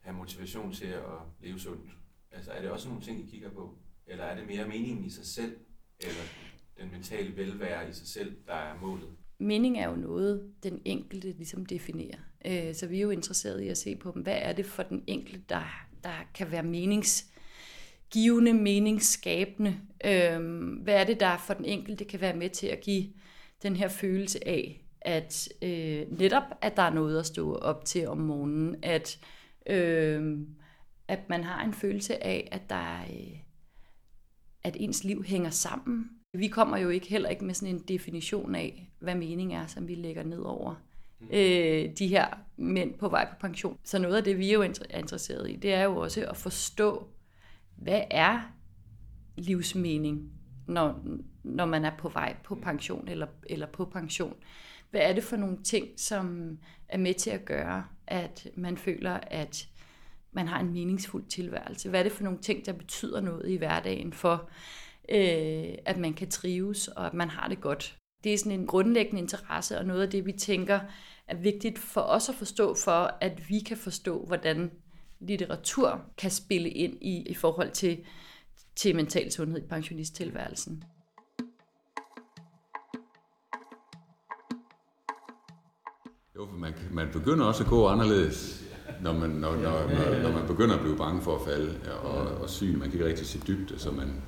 have 0.00 0.16
motivation 0.16 0.72
til 0.72 0.86
at 0.86 1.02
leve 1.40 1.58
sundt? 1.58 1.90
Altså 2.30 2.50
er 2.50 2.62
det 2.62 2.70
også 2.70 2.88
nogle 2.88 3.02
ting, 3.02 3.20
I 3.20 3.30
kigger 3.30 3.50
på? 3.50 3.78
Eller 4.06 4.24
er 4.24 4.34
det 4.34 4.46
mere 4.46 4.68
meningen 4.68 5.04
i 5.04 5.10
sig 5.10 5.26
selv, 5.26 5.56
eller 6.00 6.22
den 6.80 6.90
mentale 6.90 7.36
velvære 7.36 7.88
i 7.88 7.92
sig 7.92 8.06
selv, 8.06 8.36
der 8.46 8.54
er 8.54 8.80
målet? 8.80 9.08
Mening 9.38 9.78
er 9.78 9.88
jo 9.88 9.96
noget, 9.96 10.52
den 10.62 10.82
enkelte 10.84 11.32
ligesom 11.32 11.66
definerer. 11.66 12.18
Øh, 12.44 12.74
så 12.74 12.86
vi 12.86 12.96
er 12.96 13.02
jo 13.02 13.10
interesserede 13.10 13.64
i 13.64 13.68
at 13.68 13.78
se 13.78 13.96
på 13.96 14.12
dem. 14.14 14.22
Hvad 14.22 14.38
er 14.38 14.52
det 14.52 14.66
for 14.66 14.82
den 14.82 15.04
enkelte, 15.06 15.44
der, 15.48 15.86
der 16.04 16.14
kan 16.34 16.50
være 16.50 16.62
menings 16.62 17.29
givende, 18.10 18.52
meningsskabende. 18.52 19.76
Øhm, 20.04 20.68
hvad 20.68 20.94
er 20.94 21.04
det, 21.04 21.20
der 21.20 21.36
for 21.36 21.54
den 21.54 21.64
enkelte 21.64 22.04
kan 22.04 22.20
være 22.20 22.36
med 22.36 22.50
til 22.50 22.66
at 22.66 22.80
give 22.80 23.06
den 23.62 23.76
her 23.76 23.88
følelse 23.88 24.48
af, 24.48 24.84
at 25.00 25.48
øh, 25.62 26.18
netop, 26.18 26.42
at 26.60 26.76
der 26.76 26.82
er 26.82 26.90
noget 26.90 27.18
at 27.18 27.26
stå 27.26 27.54
op 27.54 27.84
til 27.84 28.08
om 28.08 28.18
morgenen, 28.18 28.76
at, 28.82 29.18
øh, 29.66 30.38
at 31.08 31.28
man 31.28 31.44
har 31.44 31.64
en 31.64 31.74
følelse 31.74 32.24
af, 32.24 32.48
at 32.52 32.70
der 32.70 32.76
er, 32.76 33.02
øh, 33.02 33.38
at 34.64 34.76
ens 34.80 35.04
liv 35.04 35.24
hænger 35.24 35.50
sammen. 35.50 36.10
Vi 36.34 36.48
kommer 36.48 36.78
jo 36.78 36.88
ikke 36.88 37.08
heller 37.08 37.28
ikke 37.28 37.44
med 37.44 37.54
sådan 37.54 37.74
en 37.74 37.82
definition 37.88 38.54
af, 38.54 38.90
hvad 38.98 39.14
mening 39.14 39.54
er, 39.54 39.66
som 39.66 39.88
vi 39.88 39.94
lægger 39.94 40.22
ned 40.22 40.38
over 40.38 40.74
øh, 41.30 41.90
de 41.98 42.08
her 42.08 42.26
mænd 42.56 42.94
på 42.94 43.08
vej 43.08 43.28
på 43.30 43.34
pension. 43.40 43.78
Så 43.84 43.98
noget 43.98 44.16
af 44.16 44.24
det, 44.24 44.38
vi 44.38 44.48
er 44.48 44.52
jo 44.52 44.62
er 44.62 44.98
interesseret 44.98 45.50
i, 45.50 45.56
det 45.56 45.72
er 45.74 45.82
jo 45.82 45.96
også 45.96 46.26
at 46.26 46.36
forstå, 46.36 47.08
hvad 47.80 48.02
er 48.10 48.40
livsmening, 49.36 50.32
når, 50.66 51.04
når 51.44 51.66
man 51.66 51.84
er 51.84 51.96
på 51.98 52.08
vej 52.08 52.36
på 52.44 52.54
pension 52.54 53.08
eller, 53.08 53.26
eller 53.46 53.66
på 53.66 53.84
pension. 53.84 54.34
Hvad 54.90 55.00
er 55.00 55.12
det 55.12 55.24
for 55.24 55.36
nogle 55.36 55.62
ting, 55.62 55.88
som 55.96 56.58
er 56.88 56.98
med 56.98 57.14
til 57.14 57.30
at 57.30 57.44
gøre, 57.44 57.84
at 58.06 58.48
man 58.56 58.76
føler, 58.76 59.20
at 59.26 59.68
man 60.32 60.48
har 60.48 60.60
en 60.60 60.72
meningsfuld 60.72 61.24
tilværelse? 61.24 61.88
Hvad 61.88 62.00
er 62.00 62.04
det 62.04 62.12
for 62.12 62.24
nogle 62.24 62.38
ting, 62.38 62.66
der 62.66 62.72
betyder 62.72 63.20
noget 63.20 63.50
i 63.50 63.56
hverdagen 63.56 64.12
for, 64.12 64.50
øh, 65.08 65.74
at 65.86 65.98
man 65.98 66.14
kan 66.14 66.30
trives 66.30 66.88
og 66.88 67.06
at 67.06 67.14
man 67.14 67.28
har 67.28 67.48
det 67.48 67.60
godt? 67.60 67.96
Det 68.24 68.34
er 68.34 68.38
sådan 68.38 68.60
en 68.60 68.66
grundlæggende 68.66 69.20
interesse, 69.20 69.78
og 69.78 69.84
noget 69.84 70.02
af 70.02 70.10
det, 70.10 70.26
vi 70.26 70.32
tænker 70.32 70.80
er 71.28 71.36
vigtigt 71.36 71.78
for 71.78 72.00
os 72.00 72.28
at 72.28 72.34
forstå, 72.34 72.74
for 72.84 73.16
at 73.20 73.48
vi 73.48 73.60
kan 73.60 73.76
forstå, 73.76 74.24
hvordan 74.26 74.70
litteratur 75.20 76.00
kan 76.18 76.30
spille 76.30 76.70
ind 76.70 76.98
i, 77.00 77.22
i 77.26 77.34
forhold 77.34 77.70
til, 77.70 77.98
til 78.76 78.96
mental 78.96 79.32
sundhed 79.32 79.62
i 79.62 79.66
pensionisttilværelsen. 79.66 80.84
Jo, 86.36 86.46
for 86.46 86.56
man, 86.56 86.74
man 86.90 87.08
begynder 87.12 87.44
også 87.44 87.64
at 87.64 87.70
gå 87.70 87.88
anderledes, 87.88 88.64
når 89.02 89.12
man, 89.12 89.30
når, 89.30 89.56
når, 89.56 89.88
når, 89.88 90.22
når 90.22 90.32
man 90.32 90.46
begynder 90.46 90.74
at 90.74 90.80
blive 90.80 90.96
bange 90.96 91.22
for 91.22 91.36
at 91.36 91.44
falde 91.44 91.80
og, 92.02 92.22
og 92.22 92.50
syg. 92.50 92.78
Man 92.78 92.90
kan 92.90 92.92
ikke 92.92 93.06
rigtig 93.06 93.26
se 93.26 93.40
dybde, 93.46 93.78
så 93.78 93.90
man... 93.90 94.22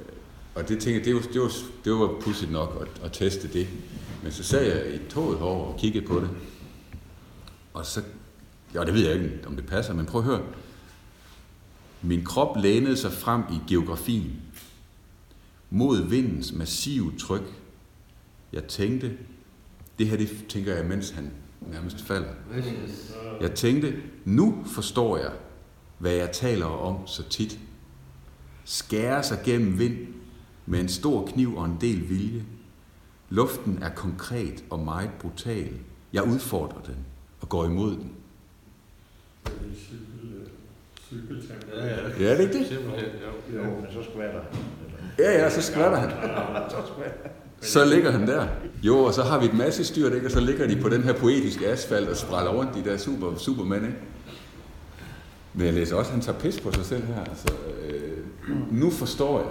Øh, 0.00 0.16
og 0.54 0.68
det 0.68 0.80
tænker 0.80 0.98
jeg, 1.00 1.04
det 1.04 1.14
var, 1.14 1.20
det 1.20 1.40
var, 1.40 1.50
det 1.84 1.92
var 1.92 2.20
pudsigt 2.20 2.52
nok 2.52 2.78
at, 2.80 3.04
at 3.04 3.12
teste 3.12 3.52
det. 3.52 3.68
Men 4.22 4.32
så 4.32 4.44
sad 4.44 4.64
jeg 4.64 4.94
i 4.94 4.98
toget 5.08 5.38
herovre 5.38 5.72
og 5.72 5.78
kiggede 5.78 6.06
på 6.06 6.20
det. 6.20 6.30
Og 7.74 7.86
så... 7.86 8.02
Ja, 8.74 8.84
det 8.84 8.94
ved 8.94 9.06
jeg 9.06 9.14
ikke, 9.14 9.38
om 9.46 9.56
det 9.56 9.66
passer, 9.66 9.94
men 9.94 10.06
prøv 10.06 10.20
at 10.20 10.26
høre. 10.26 10.42
Min 12.02 12.24
krop 12.24 12.56
lænede 12.56 12.96
sig 12.96 13.12
frem 13.12 13.42
i 13.52 13.58
geografien. 13.68 14.42
Mod 15.70 16.08
vindens 16.08 16.52
massive 16.52 17.12
tryk. 17.18 17.54
Jeg 18.52 18.64
tænkte, 18.64 19.18
det 19.98 20.06
her, 20.08 20.16
det 20.16 20.44
tænker 20.48 20.74
jeg, 20.74 20.86
mens 20.86 21.10
han 21.10 21.30
nærmest 21.60 22.00
falder. 22.00 22.28
Jeg 23.40 23.54
tænkte, 23.54 24.02
nu 24.24 24.64
forstår 24.66 25.16
jeg, 25.16 25.32
hvad 25.98 26.12
jeg 26.12 26.32
taler 26.32 26.66
om 26.66 27.06
så 27.06 27.28
tit. 27.28 27.58
Skære 28.64 29.22
sig 29.22 29.40
gennem 29.44 29.78
vind 29.78 29.96
med 30.66 30.80
en 30.80 30.88
stor 30.88 31.26
kniv 31.26 31.56
og 31.56 31.64
en 31.64 31.76
del 31.80 32.08
vilje. 32.08 32.44
Luften 33.30 33.78
er 33.82 33.90
konkret 33.90 34.64
og 34.70 34.78
meget 34.78 35.10
brutal. 35.20 35.78
Jeg 36.12 36.22
udfordrer 36.22 36.82
den 36.82 36.96
og 37.40 37.48
går 37.48 37.64
imod 37.64 37.90
den. 37.90 38.12
Ja, 41.76 41.86
ja. 41.86 41.96
Ja, 42.20 42.32
er 42.32 42.36
det 42.36 42.42
ikke 42.42 42.58
det? 42.58 42.66
Simpelthen, 42.66 43.04
jo. 43.54 43.58
Jo, 43.58 43.62
men 43.64 43.86
så 43.92 44.10
skvatter 44.10 44.40
han. 44.40 44.60
Ja, 45.18 45.42
ja, 45.42 45.50
så 45.50 45.62
skvatter 45.62 45.98
han. 45.98 46.10
Så 47.60 47.84
ligger 47.84 48.10
han 48.10 48.26
der. 48.26 48.46
Jo, 48.82 48.98
og 48.98 49.14
så 49.14 49.22
har 49.22 49.40
vi 49.40 49.46
et 49.46 49.54
masse 49.54 49.84
styr, 49.84 50.14
ikke? 50.14 50.26
og 50.26 50.30
så 50.30 50.40
ligger 50.40 50.66
de 50.68 50.76
på 50.76 50.88
den 50.88 51.02
her 51.02 51.12
poetiske 51.12 51.66
asfalt 51.68 52.08
og 52.08 52.16
spræller 52.16 52.52
rundt, 52.52 52.74
de 52.74 52.90
der 52.90 52.96
super, 52.96 53.36
supermænd. 53.36 53.84
Ikke? 53.84 53.96
Men 55.54 55.66
jeg 55.66 55.74
læser 55.74 55.96
også, 55.96 56.08
at 56.08 56.12
han 56.12 56.20
tager 56.22 56.38
pis 56.38 56.60
på 56.60 56.72
sig 56.72 56.84
selv 56.84 57.04
her. 57.04 57.24
Altså, 57.24 57.54
øh, 57.88 58.18
nu 58.70 58.90
forstår 58.90 59.38
jeg. 59.38 59.48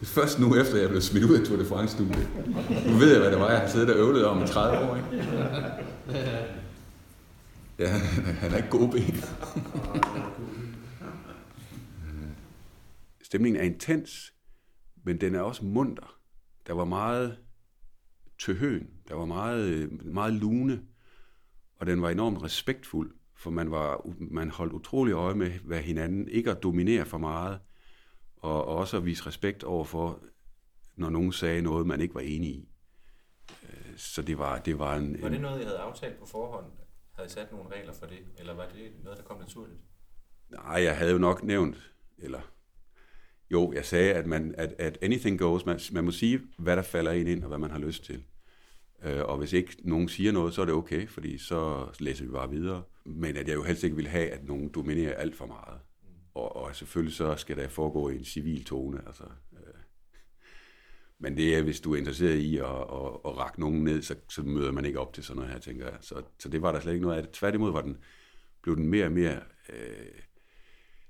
Det 0.00 0.06
er 0.06 0.10
først 0.10 0.40
nu, 0.40 0.56
efter 0.56 0.78
jeg 0.78 0.88
blev 0.88 1.00
smidt 1.00 1.24
ud 1.24 1.34
af 1.40 1.46
Tour 1.46 1.58
de 1.58 1.64
France-studiet. 1.64 2.28
Nu 2.86 2.92
ved 2.96 3.10
jeg, 3.10 3.20
hvad 3.20 3.30
det 3.30 3.40
var, 3.40 3.50
jeg 3.50 3.60
har 3.60 3.68
siddet 3.68 3.90
og 3.90 3.96
øvlet 3.96 4.24
om 4.26 4.42
i 4.42 4.46
30 4.46 4.78
år. 4.90 4.96
Ikke? 4.96 5.24
Ja, 7.80 7.88
han 7.88 8.52
er 8.52 8.56
ikke 8.56 8.68
god 8.68 8.92
ben. 8.92 9.16
Stemningen 13.22 13.60
er 13.60 13.64
intens, 13.64 14.34
men 15.04 15.20
den 15.20 15.34
er 15.34 15.40
også 15.40 15.64
munter. 15.64 16.18
Der 16.66 16.72
var 16.72 16.84
meget 16.84 17.38
tøhøen, 18.38 18.90
der 19.08 19.14
var 19.14 19.24
meget, 19.24 19.92
meget 20.04 20.32
lune, 20.32 20.82
og 21.76 21.86
den 21.86 22.02
var 22.02 22.10
enormt 22.10 22.42
respektfuld, 22.42 23.14
for 23.34 23.50
man, 23.50 23.70
var, 23.70 24.06
man 24.18 24.50
holdt 24.50 24.72
utrolig 24.72 25.12
øje 25.12 25.34
med 25.34 25.50
hvad 25.50 25.80
hinanden, 25.82 26.28
ikke 26.28 26.50
at 26.50 26.62
dominere 26.62 27.04
for 27.04 27.18
meget, 27.18 27.60
og, 28.36 28.64
og 28.64 28.76
også 28.76 28.96
at 28.96 29.04
vise 29.04 29.26
respekt 29.26 29.64
over 29.64 29.84
for, 29.84 30.22
når 30.96 31.10
nogen 31.10 31.32
sagde 31.32 31.62
noget, 31.62 31.86
man 31.86 32.00
ikke 32.00 32.14
var 32.14 32.20
enig 32.20 32.50
i. 32.50 32.68
Øh, 33.62 33.92
Så 33.96 34.22
det 34.22 34.38
var, 34.38 34.58
det 34.58 34.78
var 34.78 34.96
en... 34.96 35.22
Var 35.22 35.28
det 35.28 35.40
noget, 35.40 35.60
I 35.60 35.64
havde 35.64 35.78
aftalt 35.78 36.18
på 36.18 36.26
forhånd? 36.26 36.66
Havde 37.20 37.32
sat 37.32 37.52
nogle 37.52 37.70
regler 37.70 37.92
for 37.92 38.06
det? 38.06 38.18
Eller 38.38 38.54
var 38.54 38.68
det 38.74 38.92
noget, 39.04 39.18
der 39.18 39.24
kom 39.24 39.40
naturligt? 39.40 39.78
Nej, 40.50 40.82
jeg 40.82 40.96
havde 40.96 41.12
jo 41.12 41.18
nok 41.18 41.42
nævnt, 41.42 41.92
eller 42.18 42.40
jo, 43.50 43.72
jeg 43.72 43.84
sagde, 43.84 44.12
at, 44.14 44.26
man, 44.26 44.54
at, 44.58 44.74
at 44.78 44.98
anything 45.02 45.38
goes. 45.38 45.66
Man, 45.66 45.80
man 45.92 46.04
må 46.04 46.10
sige, 46.10 46.40
hvad 46.58 46.76
der 46.76 46.82
falder 46.82 47.12
ind 47.12 47.28
ind, 47.28 47.42
og 47.42 47.48
hvad 47.48 47.58
man 47.58 47.70
har 47.70 47.78
lyst 47.78 48.04
til. 48.04 48.24
Øh, 49.02 49.24
og 49.24 49.38
hvis 49.38 49.52
ikke 49.52 49.76
nogen 49.84 50.08
siger 50.08 50.32
noget, 50.32 50.54
så 50.54 50.60
er 50.60 50.64
det 50.64 50.74
okay, 50.74 51.08
fordi 51.08 51.38
så 51.38 51.88
læser 51.98 52.24
vi 52.24 52.30
bare 52.30 52.50
videre. 52.50 52.82
Men 53.04 53.36
at 53.36 53.48
jeg 53.48 53.54
jo 53.54 53.62
helst 53.62 53.84
ikke 53.84 53.96
vil 53.96 54.08
have, 54.08 54.30
at 54.30 54.44
nogen 54.44 54.68
dominerer 54.68 55.14
alt 55.14 55.36
for 55.36 55.46
meget. 55.46 55.80
Og, 56.34 56.56
og 56.56 56.76
selvfølgelig 56.76 57.16
så 57.16 57.36
skal 57.36 57.56
der 57.56 57.68
foregå 57.68 58.08
i 58.08 58.16
en 58.16 58.24
civil 58.24 58.64
tone. 58.64 59.02
Altså. 59.06 59.24
Men 61.22 61.36
det 61.36 61.56
er, 61.56 61.62
hvis 61.62 61.80
du 61.80 61.92
er 61.94 61.98
interesseret 61.98 62.36
i 62.36 62.58
at, 62.58 62.64
at, 62.64 63.10
at 63.24 63.36
række 63.38 63.60
nogen 63.60 63.84
ned, 63.84 64.02
så, 64.02 64.14
så 64.28 64.42
møder 64.42 64.72
man 64.72 64.84
ikke 64.84 65.00
op 65.00 65.12
til 65.12 65.24
sådan 65.24 65.36
noget 65.36 65.52
her, 65.52 65.60
tænker 65.60 65.84
jeg. 65.84 65.98
Så, 66.00 66.22
så 66.38 66.48
det 66.48 66.62
var 66.62 66.72
der 66.72 66.80
slet 66.80 66.92
ikke 66.92 67.04
noget 67.04 67.16
af 67.16 67.22
det. 67.22 67.32
Tværtimod 67.32 67.72
var 67.72 67.82
den, 67.82 67.96
blev 68.62 68.76
den 68.76 68.88
mere 68.88 69.04
og 69.04 69.12
mere 69.12 69.40
øh, 69.68 70.20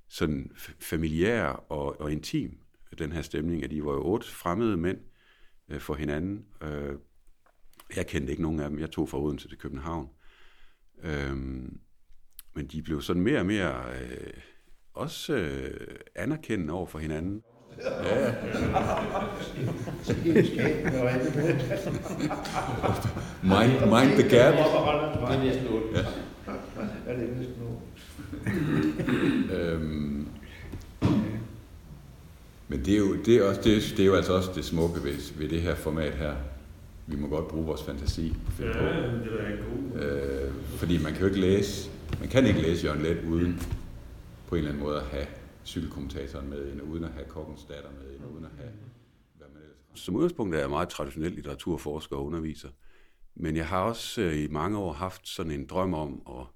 sådan 0.09 0.53
familiær 0.81 1.45
og, 1.47 2.01
og 2.01 2.13
intim, 2.13 2.59
den 2.99 3.13
her 3.13 3.23
stemning, 3.23 3.65
at 3.65 3.71
de 3.71 3.85
var 3.85 3.93
jo 3.93 4.03
otte 4.03 4.27
fremmede 4.27 4.77
mænd 4.77 4.99
øh, 5.69 5.81
for 5.81 5.95
hinanden. 5.95 6.47
Øh, 6.63 6.95
jeg 7.97 8.07
kendte 8.07 8.31
ikke 8.31 8.43
nogen 8.43 8.61
af 8.61 8.71
dem. 8.71 8.79
Jeg 8.79 8.91
tog 8.91 9.09
fra 9.09 9.19
Odense 9.21 9.49
til 9.49 9.59
København. 9.59 10.09
Øh, 11.03 11.37
men 12.55 12.67
de 12.73 12.83
blev 12.83 13.03
sådan 13.03 13.23
mere 13.23 13.39
og 13.39 13.47
mere 13.47 13.85
øh, 14.03 14.33
også 14.95 15.35
øh, 15.35 15.99
anerkendende 16.15 16.73
over 16.73 16.87
for 16.87 16.99
hinanden. 16.99 17.43
Ja, 17.85 18.25
ja. 18.25 18.33
Mind, 23.43 23.73
mind 23.81 24.13
the 24.19 24.29
gap. 24.29 24.55
Det 24.55 24.63
er 25.37 25.45
næsten 25.45 25.67
otte. 25.69 25.89
Ja. 25.95 26.05
ja, 27.07 27.13
det 27.19 27.29
er 27.31 27.37
næsten 27.39 27.63
otte. 27.63 27.81
Øhm, 29.55 30.27
men 32.69 32.85
det 32.85 32.95
er, 32.95 32.99
jo, 32.99 33.17
det, 33.27 33.37
er 33.37 33.45
også, 33.49 33.61
det, 33.65 33.77
er, 33.77 33.81
det 33.97 34.01
er 34.01 34.07
jo 34.07 34.15
altså 34.15 34.33
også 34.33 34.51
det 34.55 34.65
smukke 34.65 35.05
ved, 35.05 35.39
ved 35.39 35.49
det 35.49 35.63
her 35.63 35.75
format 35.75 36.13
her. 36.13 36.33
Vi 37.07 37.17
må 37.17 37.29
godt 37.29 37.49
bruge 37.49 37.67
vores 37.67 37.83
fantasi 37.83 38.37
finde 38.57 38.73
på. 38.73 38.79
Ja, 38.79 38.91
det 38.91 39.03
er 39.03 39.57
god. 39.97 40.03
Øh, 40.03 40.53
fordi 40.77 41.03
man 41.03 41.13
kan 41.13 41.21
jo 41.21 41.27
ikke 41.27 41.41
læse, 41.41 41.91
man 42.21 42.29
kan 42.29 42.47
ikke 42.47 42.63
læse 42.63 42.87
Jørgen 42.87 43.03
Let 43.03 43.19
uden 43.29 43.63
på 44.49 44.55
en 44.55 44.59
eller 44.59 44.71
anden 44.71 44.85
måde 44.85 44.97
at 44.97 45.03
have 45.11 45.27
cykelkommentatoren 45.65 46.49
med 46.49 46.73
ind, 46.73 46.83
uden 46.83 47.05
at 47.05 47.13
have 47.13 47.27
kokkens 47.27 47.65
datter 47.65 47.91
med 47.91 48.15
ind, 48.15 48.25
uden 48.33 48.45
at 48.45 48.51
have, 48.57 48.71
hvad 49.37 49.49
man 49.49 49.63
ellers 49.63 49.77
har. 49.89 49.97
Som 49.97 50.17
udgangspunkt 50.17 50.55
er 50.55 50.59
jeg 50.59 50.71
meget 50.71 50.89
traditionel 50.89 51.33
litteraturforsker 51.33 52.17
og 52.17 52.25
underviser. 52.25 52.69
Men 53.35 53.57
jeg 53.57 53.69
har 53.69 53.83
også 53.83 54.23
øh, 54.23 54.45
i 54.45 54.49
mange 54.49 54.79
år 54.79 54.93
haft 54.93 55.29
sådan 55.29 55.53
en 55.53 55.67
drøm 55.67 55.95
om 55.95 56.23
at 56.29 56.47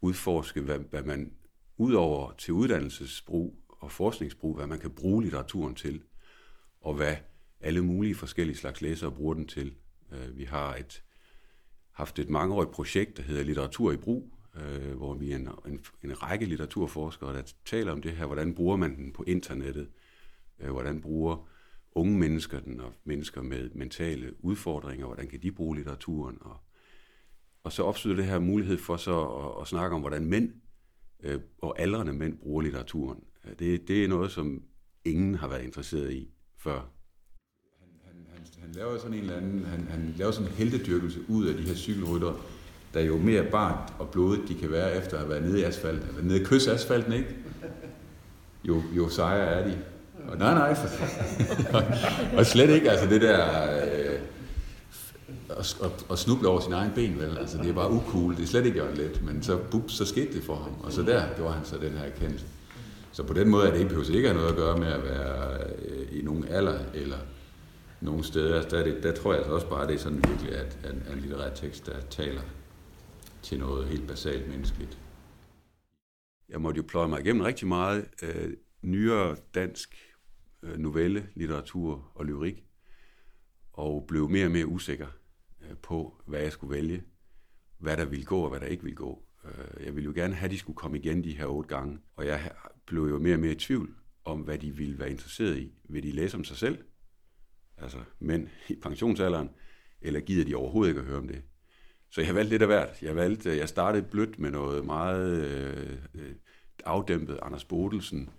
udforske, 0.00 0.60
hvad, 0.60 0.78
hvad 0.78 1.02
man 1.02 1.32
udover 1.76 2.32
til 2.32 2.54
uddannelsesbrug 2.54 3.58
og 3.68 3.92
forskningsbrug, 3.92 4.56
hvad 4.56 4.66
man 4.66 4.78
kan 4.78 4.90
bruge 4.90 5.22
litteraturen 5.22 5.74
til, 5.74 6.02
og 6.80 6.94
hvad 6.94 7.16
alle 7.60 7.84
mulige 7.84 8.14
forskellige 8.14 8.56
slags 8.56 8.80
læsere 8.80 9.12
bruger 9.12 9.34
den 9.34 9.46
til. 9.46 9.74
Øh, 10.12 10.36
Vi 10.36 10.44
har 10.44 10.74
et, 10.76 11.02
haft 11.92 12.18
et 12.18 12.28
mangeårigt 12.28 12.70
projekt, 12.70 13.16
der 13.16 13.22
hedder 13.22 13.44
Litteratur 13.44 13.92
i 13.92 13.96
brug, 13.96 14.37
øh, 14.56 14.96
hvor 14.96 15.14
vi 15.14 15.32
er 15.32 15.36
en, 15.36 15.48
en, 15.66 15.80
en 16.04 16.22
række 16.22 16.46
litteraturforskere, 16.46 17.36
der 17.36 17.42
taler 17.64 17.92
om 17.92 18.02
det 18.02 18.12
her, 18.12 18.26
hvordan 18.26 18.54
bruger 18.54 18.76
man 18.76 18.96
den 18.96 19.12
på 19.12 19.24
internettet, 19.26 19.88
øh, 20.60 20.70
hvordan 20.70 21.00
bruger 21.00 21.48
unge 21.92 22.18
mennesker 22.18 22.60
den, 22.60 22.80
og 22.80 22.92
mennesker 23.04 23.42
med 23.42 23.70
mentale 23.70 24.44
udfordringer, 24.44 25.06
hvordan 25.06 25.28
kan 25.28 25.42
de 25.42 25.52
bruge 25.52 25.76
litteraturen, 25.76 26.38
og, 26.40 26.56
og 27.62 27.72
så 27.72 27.82
opstod 27.82 28.16
det 28.16 28.24
her 28.24 28.38
mulighed 28.38 28.78
for 28.78 28.96
så 28.96 29.24
at, 29.24 29.62
at 29.62 29.68
snakke 29.68 29.94
om, 29.94 30.00
hvordan 30.00 30.24
mænd 30.26 30.52
øh, 31.22 31.40
og 31.58 31.80
aldrende 31.80 32.12
mænd 32.12 32.38
bruger 32.38 32.62
litteraturen. 32.62 33.24
Øh, 33.44 33.58
det, 33.58 33.88
det 33.88 34.04
er 34.04 34.08
noget, 34.08 34.30
som 34.30 34.62
ingen 35.04 35.34
har 35.34 35.48
været 35.48 35.64
interesseret 35.64 36.12
i 36.12 36.30
før. 36.56 36.90
Han, 38.04 38.26
han, 38.34 38.46
han 38.60 38.72
laver 38.72 38.98
sådan 38.98 39.14
en 39.14 39.20
eller 39.20 39.36
anden, 39.36 39.64
han, 39.64 39.88
han 39.88 40.14
laver 40.16 40.30
sådan 40.30 40.50
en 40.50 40.54
heldedyrkelse 40.54 41.20
ud 41.28 41.46
af 41.46 41.56
de 41.56 41.62
her 41.62 41.74
cykelryttere, 41.74 42.36
der 42.94 43.00
jo 43.00 43.16
mere 43.16 43.42
bart 43.42 43.92
og 43.98 44.08
blodet 44.08 44.40
de 44.48 44.54
kan 44.54 44.70
være 44.70 44.96
efter 44.96 45.12
at 45.12 45.18
have 45.18 45.30
været 45.30 45.42
nede 45.42 45.60
i 45.60 45.64
asfalten, 45.64 46.08
eller 46.08 46.22
nede 46.22 46.40
i 46.40 46.44
kysasfalten, 46.44 47.12
ikke? 47.12 47.28
Jo, 48.64 48.82
jo 48.96 49.08
sejere 49.08 49.46
er 49.46 49.64
de. 49.68 49.78
Og 50.28 50.38
nej, 50.38 50.54
nej, 50.54 50.74
for, 50.74 50.88
og 52.38 52.46
slet 52.46 52.70
ikke 52.70 52.90
altså 52.90 53.06
det 53.06 53.20
der 53.20 53.46
øh, 53.82 54.18
at, 55.50 55.76
at, 55.84 56.06
at 56.10 56.18
snuble 56.18 56.48
over 56.48 56.60
sin 56.60 56.72
egen 56.72 56.92
ben, 56.94 57.18
vel? 57.18 57.38
Altså, 57.38 57.58
det 57.58 57.68
er 57.68 57.72
bare 57.72 57.90
ukul. 57.90 58.36
Det 58.36 58.42
er 58.42 58.46
slet 58.46 58.66
ikke 58.66 58.82
let, 58.94 59.22
men 59.24 59.42
så, 59.42 59.56
bup, 59.70 59.90
så 59.90 60.04
skete 60.04 60.32
det 60.32 60.44
for 60.44 60.54
ham. 60.54 60.72
Og 60.82 60.92
så 60.92 61.02
der 61.02 61.22
gjorde 61.36 61.54
han 61.54 61.64
så 61.64 61.76
den 61.76 61.92
her 61.92 62.04
erkendelse. 62.04 62.46
Så 63.12 63.22
på 63.22 63.32
den 63.32 63.48
måde 63.48 63.66
er 63.66 63.70
det 63.70 63.78
ikke, 63.78 63.88
behøver 63.88 64.16
ikke 64.16 64.28
have 64.28 64.38
noget 64.38 64.50
at 64.50 64.56
gøre 64.56 64.78
med 64.78 64.86
at 64.86 65.04
være 65.04 65.58
øh, 65.88 66.18
i 66.18 66.22
nogen 66.22 66.44
alder 66.48 66.78
eller 66.94 67.16
nogen 68.00 68.22
steder. 68.22 68.56
Altså, 68.56 68.76
der, 68.76 68.84
det, 68.84 69.02
der 69.02 69.12
tror 69.12 69.32
jeg 69.32 69.38
altså 69.38 69.54
også 69.54 69.66
bare, 69.66 69.82
at 69.82 69.88
det 69.88 69.94
er 69.94 69.98
sådan 69.98 70.24
virkelig, 70.28 70.52
at, 70.52 70.78
at, 70.84 70.90
at 70.90 71.14
en 71.14 71.20
litterær 71.20 71.54
tekst, 71.54 71.86
der 71.86 71.92
taler 72.10 72.40
til 73.48 73.58
noget 73.58 73.88
helt 73.88 74.06
basalt 74.08 74.48
menneskeligt. 74.48 74.98
Jeg 76.48 76.60
måtte 76.60 76.78
jo 76.78 76.84
pløje 76.88 77.08
mig 77.08 77.20
igennem 77.20 77.42
rigtig 77.42 77.68
meget 77.68 78.08
øh, 78.22 78.52
nyere 78.82 79.36
dansk 79.54 79.96
øh, 80.62 80.78
novelle, 80.78 81.28
litteratur 81.34 82.12
og 82.14 82.26
lyrik, 82.26 82.64
og 83.72 84.04
blev 84.08 84.28
mere 84.28 84.44
og 84.44 84.50
mere 84.50 84.66
usikker 84.66 85.06
øh, 85.60 85.76
på, 85.76 86.22
hvad 86.26 86.40
jeg 86.40 86.52
skulle 86.52 86.76
vælge, 86.76 87.04
hvad 87.78 87.96
der 87.96 88.04
ville 88.04 88.24
gå 88.24 88.40
og 88.40 88.50
hvad 88.50 88.60
der 88.60 88.66
ikke 88.66 88.82
ville 88.82 88.96
gå. 88.96 89.24
Øh, 89.44 89.84
jeg 89.86 89.94
ville 89.94 90.04
jo 90.04 90.12
gerne 90.14 90.34
have, 90.34 90.44
at 90.44 90.50
de 90.50 90.58
skulle 90.58 90.76
komme 90.76 90.98
igen 90.98 91.24
de 91.24 91.36
her 91.36 91.46
otte 91.46 91.68
gange, 91.68 91.98
og 92.16 92.26
jeg 92.26 92.52
blev 92.86 93.02
jo 93.02 93.18
mere 93.18 93.34
og 93.34 93.40
mere 93.40 93.52
i 93.52 93.58
tvivl 93.58 93.94
om, 94.24 94.40
hvad 94.40 94.58
de 94.58 94.76
ville 94.76 94.98
være 94.98 95.10
interesseret 95.10 95.58
i. 95.58 95.72
Vil 95.88 96.02
de 96.02 96.12
læse 96.12 96.36
om 96.36 96.44
sig 96.44 96.56
selv, 96.56 96.78
altså 97.76 97.98
mænd 98.18 98.48
i 98.68 98.74
pensionsalderen, 98.74 99.50
eller 100.00 100.20
gider 100.20 100.44
de 100.44 100.54
overhovedet 100.54 100.90
ikke 100.90 101.00
at 101.00 101.06
høre 101.06 101.18
om 101.18 101.28
det? 101.28 101.42
Så 102.10 102.20
jeg 102.20 102.34
valgte 102.34 102.50
lidt 102.50 102.62
af 102.62 102.68
hvert. 102.68 103.02
Jeg, 103.02 103.16
valgte, 103.16 103.56
jeg 103.56 103.68
startede 103.68 104.02
blødt 104.02 104.38
med 104.38 104.50
noget 104.50 104.84
meget 104.84 105.44
øh, 105.44 105.92
øh 106.14 106.34
afdæmpet 106.84 107.38
Anders 107.42 107.64
Bodelsen 107.64 108.30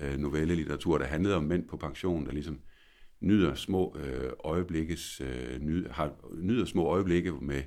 øh, 0.00 0.18
novellelitteratur, 0.18 0.98
der 0.98 1.04
handlede 1.04 1.36
om 1.36 1.44
mænd 1.44 1.68
på 1.68 1.76
pension, 1.76 2.26
der 2.26 2.32
ligesom 2.32 2.60
nyder 3.20 3.54
små 3.54 3.96
øh, 3.98 4.32
øjeblikkes, 4.44 5.20
øh, 5.20 5.60
ny, 5.60 5.90
har, 5.90 6.12
nyder 6.42 6.64
små 6.64 6.86
øjeblikke 6.86 7.32
med 7.32 7.62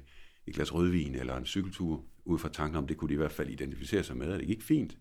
et 0.47 0.55
glas 0.55 0.73
rødvin 0.73 1.15
eller 1.15 1.37
en 1.37 1.45
cykeltur, 1.45 2.03
ud 2.25 2.39
fra 2.39 2.49
tanken 2.49 2.77
om, 2.77 2.87
det 2.87 2.97
kunne 2.97 3.09
de 3.09 3.13
i 3.13 3.17
hvert 3.17 3.31
fald 3.31 3.49
identificere 3.49 4.03
sig 4.03 4.17
med, 4.17 4.31
og 4.33 4.39
det 4.39 4.47
gik 4.47 4.61
fint. 4.63 4.97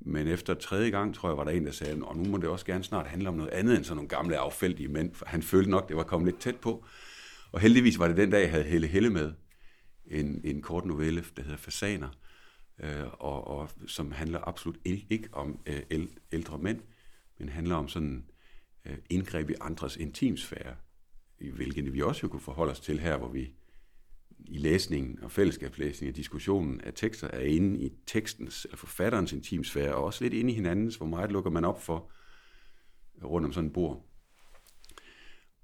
Men 0.00 0.26
efter 0.26 0.54
tredje 0.54 0.90
gang, 0.90 1.14
tror 1.14 1.28
jeg, 1.28 1.36
var 1.36 1.44
der 1.44 1.50
en, 1.50 1.66
der 1.66 1.72
sagde, 1.72 2.02
og 2.02 2.16
nu 2.16 2.24
må 2.24 2.36
det 2.36 2.48
også 2.48 2.66
gerne 2.66 2.84
snart 2.84 3.06
handle 3.06 3.28
om 3.28 3.34
noget 3.34 3.50
andet 3.50 3.76
end 3.76 3.84
sådan 3.84 3.96
nogle 3.96 4.08
gamle 4.08 4.38
affældige 4.38 4.88
mænd. 4.88 5.14
For 5.14 5.26
han 5.26 5.42
følte 5.42 5.70
nok, 5.70 5.88
det 5.88 5.96
var 5.96 6.02
kommet 6.02 6.26
lidt 6.26 6.40
tæt 6.40 6.56
på. 6.56 6.84
Og 7.52 7.60
heldigvis 7.60 7.98
var 7.98 8.08
det 8.08 8.16
den 8.16 8.30
dag, 8.30 8.40
jeg 8.40 8.50
havde 8.50 8.64
Helle 8.64 8.86
Helle 8.86 9.10
med. 9.10 9.32
En, 10.10 10.40
en 10.44 10.62
kort 10.62 10.84
novelle, 10.84 11.24
der 11.36 11.42
hedder 11.42 11.56
Fasaner, 11.56 12.08
øh, 12.78 13.06
og, 13.12 13.46
og 13.46 13.70
som 13.86 14.12
handler 14.12 14.48
absolut 14.48 14.78
ikke 14.84 15.28
om 15.32 15.60
øh, 15.66 16.06
ældre 16.32 16.58
mænd, 16.58 16.80
men 17.38 17.48
handler 17.48 17.74
om 17.74 17.88
sådan 17.88 18.24
øh, 18.84 18.98
indgreb 19.10 19.50
i 19.50 19.54
andres 19.60 19.96
intimsfære, 19.96 20.76
i 21.38 21.50
hvilken 21.50 21.92
vi 21.92 22.02
også 22.02 22.20
jo 22.22 22.28
kunne 22.28 22.40
forholde 22.40 22.72
os 22.72 22.80
til 22.80 23.00
her, 23.00 23.16
hvor 23.16 23.28
vi 23.28 23.52
i 24.38 24.58
læsningen 24.58 25.22
og 25.22 25.30
fællesskabslæsningen 25.30 26.12
og 26.12 26.16
diskussionen 26.16 26.80
af 26.80 26.92
tekster 26.94 27.28
er 27.28 27.40
inde 27.40 27.80
i 27.80 27.92
tekstens 28.06 28.64
eller 28.64 28.76
forfatterens 28.76 29.32
intimsfære, 29.32 29.94
og 29.94 30.04
også 30.04 30.24
lidt 30.24 30.34
inde 30.34 30.52
i 30.52 30.54
hinandens, 30.54 30.96
hvor 30.96 31.06
meget 31.06 31.32
lukker 31.32 31.50
man 31.50 31.64
op 31.64 31.82
for 31.82 32.10
rundt 33.22 33.46
om 33.46 33.52
sådan 33.52 33.68
en 33.68 33.72
bord. 33.72 34.06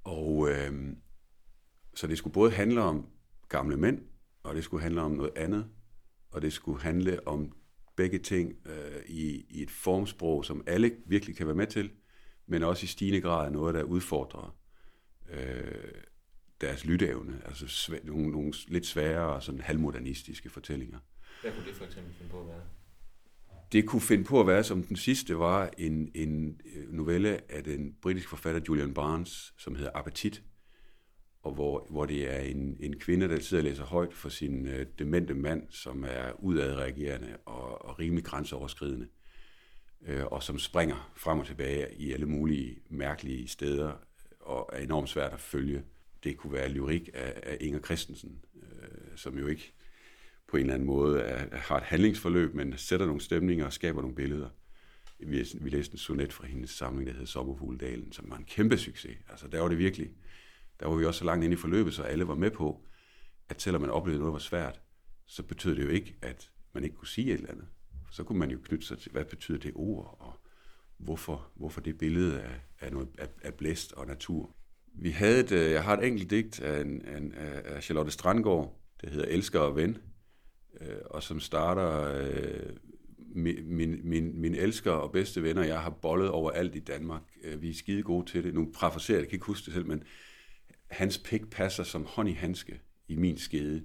Og 0.04 0.50
øh, 0.50 0.96
så 1.94 2.06
det 2.06 2.18
skulle 2.18 2.34
både 2.34 2.50
handle 2.50 2.82
om 2.82 3.06
gamle 3.48 3.76
mænd, 3.76 4.00
og 4.46 4.54
det 4.54 4.64
skulle 4.64 4.82
handle 4.82 5.00
om 5.00 5.10
noget 5.10 5.32
andet, 5.36 5.66
og 6.30 6.42
det 6.42 6.52
skulle 6.52 6.82
handle 6.82 7.28
om 7.28 7.52
begge 7.96 8.18
ting 8.18 8.52
øh, 8.66 9.02
i, 9.06 9.46
i 9.50 9.62
et 9.62 9.70
formsprog, 9.70 10.44
som 10.44 10.64
alle 10.66 10.96
virkelig 11.06 11.36
kan 11.36 11.46
være 11.46 11.56
med 11.56 11.66
til, 11.66 11.90
men 12.46 12.62
også 12.62 12.84
i 12.84 12.86
stigende 12.86 13.20
grad 13.20 13.50
noget, 13.50 13.74
der 13.74 13.82
udfordrer 13.82 14.56
øh, 15.30 16.02
deres 16.60 16.84
lytteevne, 16.84 17.40
altså 17.44 17.64
sv- 17.66 18.06
nogle, 18.06 18.30
nogle 18.30 18.52
lidt 18.68 18.86
sværere 18.86 19.42
sådan 19.42 19.60
halvmodernistiske 19.60 20.50
fortællinger. 20.50 20.98
Hvad 21.42 21.52
kunne 21.52 21.66
det 21.66 21.74
for 21.74 21.84
eksempel 21.84 22.14
finde 22.14 22.30
på 22.30 22.40
at 22.40 22.48
være? 22.48 22.62
Det 23.72 23.86
kunne 23.86 24.02
finde 24.02 24.24
på 24.24 24.40
at 24.40 24.46
være, 24.46 24.64
som 24.64 24.82
den 24.82 24.96
sidste 24.96 25.38
var, 25.38 25.70
en, 25.78 26.10
en 26.14 26.60
øh, 26.76 26.92
novelle 26.92 27.52
af 27.52 27.64
den 27.64 27.96
britiske 28.02 28.28
forfatter 28.28 28.60
Julian 28.68 28.94
Barnes, 28.94 29.54
som 29.58 29.74
hedder 29.74 29.90
Appetit, 29.94 30.42
og 31.46 31.52
hvor, 31.52 31.86
hvor 31.90 32.06
det 32.06 32.34
er 32.34 32.38
en, 32.38 32.76
en 32.80 32.98
kvinde, 32.98 33.28
der 33.28 33.40
sidder 33.40 33.62
og 33.62 33.68
læser 33.68 33.84
højt 33.84 34.14
for 34.14 34.28
sin 34.28 34.66
øh, 34.66 34.86
demente 34.98 35.34
mand, 35.34 35.62
som 35.70 36.04
er 36.04 36.44
udadreagerende 36.44 37.36
og, 37.44 37.84
og 37.84 37.98
rimelig 37.98 38.24
grænseoverskridende, 38.24 39.06
øh, 40.06 40.24
og 40.24 40.42
som 40.42 40.58
springer 40.58 41.12
frem 41.16 41.38
og 41.38 41.46
tilbage 41.46 41.86
i 41.98 42.12
alle 42.12 42.26
mulige 42.26 42.78
mærkelige 42.88 43.48
steder, 43.48 43.88
øh, 43.88 43.96
og 44.40 44.70
er 44.72 44.78
enormt 44.82 45.08
svært 45.08 45.32
at 45.32 45.40
følge. 45.40 45.82
Det 46.24 46.36
kunne 46.36 46.52
være 46.52 46.68
lyrik 46.68 47.10
af, 47.14 47.40
af 47.42 47.56
Inger 47.60 47.80
Christensen, 47.80 48.38
øh, 48.62 49.16
som 49.16 49.38
jo 49.38 49.46
ikke 49.46 49.72
på 50.48 50.56
en 50.56 50.60
eller 50.60 50.74
anden 50.74 50.86
måde 50.86 51.20
er, 51.20 51.56
har 51.56 51.76
et 51.76 51.82
handlingsforløb, 51.82 52.54
men 52.54 52.78
sætter 52.78 53.06
nogle 53.06 53.20
stemninger 53.20 53.66
og 53.66 53.72
skaber 53.72 54.00
nogle 54.00 54.16
billeder. 54.16 54.48
Vi, 55.18 55.46
vi 55.60 55.70
læste 55.70 55.94
en 55.94 55.98
sonet 55.98 56.32
fra 56.32 56.46
hendes 56.46 56.70
samling, 56.70 57.06
der 57.06 57.12
hedder 57.12 57.26
Sommerfugledalen, 57.26 58.12
som 58.12 58.30
var 58.30 58.36
en 58.36 58.44
kæmpe 58.44 58.78
succes. 58.78 59.16
Altså 59.28 59.48
der 59.48 59.60
var 59.60 59.68
det 59.68 59.78
virkelig 59.78 60.10
der 60.80 60.86
var 60.86 60.96
vi 60.96 61.04
også 61.04 61.18
så 61.18 61.24
langt 61.24 61.44
inde 61.44 61.54
i 61.54 61.56
forløbet, 61.56 61.94
så 61.94 62.02
alle 62.02 62.28
var 62.28 62.34
med 62.34 62.50
på, 62.50 62.86
at 63.48 63.62
selvom 63.62 63.80
man 63.80 63.90
oplevede 63.90 64.20
noget 64.20 64.32
var 64.32 64.38
svært, 64.38 64.80
så 65.26 65.42
betød 65.42 65.76
det 65.76 65.84
jo 65.84 65.88
ikke, 65.88 66.16
at 66.22 66.50
man 66.72 66.84
ikke 66.84 66.96
kunne 66.96 67.08
sige 67.08 67.32
et 67.32 67.34
eller 67.34 67.50
andet. 67.50 67.66
Så 68.10 68.24
kunne 68.24 68.38
man 68.38 68.50
jo 68.50 68.58
knytte 68.64 68.86
sig 68.86 68.98
til, 68.98 69.12
hvad 69.12 69.24
betyder 69.24 69.58
det 69.58 69.72
ord, 69.74 70.16
og 70.20 70.32
hvorfor, 70.98 71.50
hvorfor 71.56 71.80
det 71.80 71.98
billede 71.98 72.40
af, 72.40 72.60
af, 72.80 72.92
noget, 72.92 73.08
af, 73.18 73.28
af 73.42 73.54
blæst 73.54 73.92
og 73.92 74.06
natur. 74.06 74.56
Vi 74.94 75.10
havde 75.10 75.40
et, 75.40 75.52
øh, 75.52 75.70
jeg 75.70 75.84
har 75.84 75.96
et 75.96 76.06
enkelt 76.06 76.30
digt 76.30 76.60
af, 76.60 76.80
en, 76.80 77.08
en, 77.08 77.32
af 77.34 77.82
Charlotte 77.82 78.10
Strandgaard, 78.10 78.80
det 79.00 79.10
hedder 79.10 79.28
Elsker 79.28 79.60
og 79.60 79.76
Ven, 79.76 79.98
øh, 80.80 80.96
og 81.04 81.22
som 81.22 81.40
starter, 81.40 82.14
øh, 82.14 82.76
min, 83.18 83.76
min, 84.04 84.40
min, 84.40 84.54
elsker 84.54 84.92
og 84.92 85.12
bedste 85.12 85.42
venner, 85.42 85.64
jeg 85.64 85.80
har 85.80 85.90
bollet 85.90 86.30
over 86.30 86.50
alt 86.50 86.74
i 86.74 86.80
Danmark. 86.80 87.22
Øh, 87.44 87.62
vi 87.62 87.70
er 87.70 87.74
skide 87.74 88.02
gode 88.02 88.30
til 88.30 88.44
det. 88.44 88.54
Nu 88.54 88.72
parafraserer 88.74 89.16
jeg, 89.16 89.22
jeg 89.22 89.28
kan 89.28 89.36
ikke 89.36 89.46
huske 89.46 89.64
det 89.64 89.74
selv, 89.74 89.86
men 89.86 90.02
hans 90.90 91.18
pik 91.18 91.50
passer 91.50 91.84
som 91.84 92.04
hånd 92.04 92.28
i 92.28 92.32
handske 92.32 92.80
i 93.08 93.16
min 93.16 93.38
skede. 93.38 93.84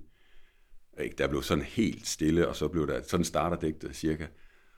Ikke? 1.00 1.16
Der 1.18 1.28
blev 1.28 1.44
sådan 1.44 1.64
helt 1.64 2.08
stille, 2.08 2.48
og 2.48 2.56
så 2.56 2.68
blev 2.68 2.88
der, 2.88 3.02
sådan 3.04 3.24
starter 3.24 3.60
digtet 3.60 3.96
cirka, 3.96 4.28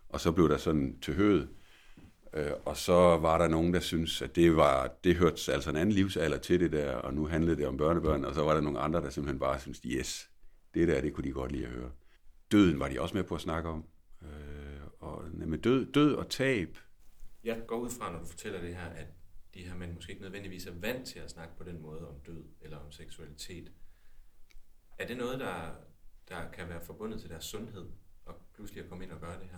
og 0.09 0.19
så 0.19 0.31
blev 0.31 0.49
der 0.49 0.57
sådan 0.57 0.99
til 1.01 1.15
høet, 1.15 1.49
øh, 2.33 2.51
og 2.65 2.77
så 2.77 3.17
var 3.17 3.38
der 3.38 3.47
nogen, 3.47 3.73
der 3.73 3.79
synes 3.79 4.21
at 4.21 4.36
det 4.36 4.55
var, 4.55 4.95
det 5.03 5.15
hørte 5.15 5.53
altså 5.53 5.69
en 5.69 5.75
anden 5.75 5.95
livsalder 5.95 6.38
til 6.38 6.59
det 6.59 6.71
der, 6.71 6.95
og 6.95 7.13
nu 7.13 7.27
handlede 7.27 7.57
det 7.57 7.67
om 7.67 7.77
børnebørn, 7.77 8.25
og 8.25 8.33
så 8.36 8.43
var 8.43 8.53
der 8.53 8.62
nogle 8.62 8.79
andre, 8.79 9.01
der 9.01 9.09
simpelthen 9.09 9.39
bare 9.39 9.59
synes 9.59 9.81
yes, 9.86 10.29
det 10.73 10.88
der, 10.88 11.01
det 11.01 11.13
kunne 11.13 11.23
de 11.23 11.31
godt 11.31 11.51
lide 11.51 11.65
at 11.65 11.71
høre. 11.71 11.91
Døden 12.51 12.79
var 12.79 12.89
de 12.89 13.01
også 13.01 13.15
med 13.15 13.23
på 13.23 13.36
at 13.36 13.41
snakke 13.41 13.69
om, 13.69 13.86
øh, 14.21 14.27
og 14.99 15.23
med 15.33 15.57
død, 15.57 15.91
død 15.91 16.15
og 16.15 16.29
tab. 16.29 16.77
Jeg 17.43 17.62
går 17.67 17.75
ud 17.75 17.89
fra, 17.89 18.12
når 18.12 18.19
du 18.19 18.25
fortæller 18.25 18.62
det 18.62 18.75
her, 18.75 18.86
at 18.86 19.07
de 19.54 19.63
her 19.63 19.76
mænd 19.76 19.94
måske 19.94 20.12
ikke 20.12 20.22
nødvendigvis 20.22 20.66
er 20.66 20.74
vant 20.74 21.08
til 21.08 21.20
at 21.20 21.32
snakke 21.32 21.58
på 21.58 21.63
den 21.63 21.82
måde 21.82 22.08
om 22.08 22.16
død 22.26 22.44
eller 22.62 22.78
om 22.78 22.92
seksualitet. 22.92 23.72
Er 24.98 25.08
det 25.08 25.18
noget, 25.18 25.39
der, 25.39 25.72
der 26.30 26.52
kan 26.52 26.70
være 26.70 26.82
forbundet 26.82 27.22
til 27.22 27.30
deres 27.30 27.46
sundhed, 27.46 27.86
og 28.26 28.36
pludselig 28.56 28.84
at 28.84 28.89
komme 28.89 29.04
ind 29.04 29.12
og 29.12 29.20
gøre 29.20 29.39
det 29.39 29.50
her? 29.52 29.58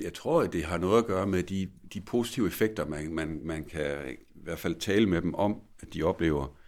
Jeg 0.00 0.14
tror, 0.14 0.42
at 0.42 0.52
det 0.52 0.64
har 0.64 0.78
noget 0.78 0.98
at 1.02 1.06
gøre 1.06 1.26
med 1.26 1.42
de, 1.42 1.72
de 1.92 2.00
positive 2.00 2.46
effekter, 2.46 2.86
man, 2.86 3.14
man, 3.14 3.40
man 3.44 3.64
kan 3.64 4.18
i 4.34 4.40
hvert 4.42 4.58
fald 4.58 4.80
tale 4.80 5.06
med 5.08 5.22
dem 5.22 5.34
om, 5.34 5.62
at 5.80 5.94
de 5.94 6.02
oplever, 6.02 6.58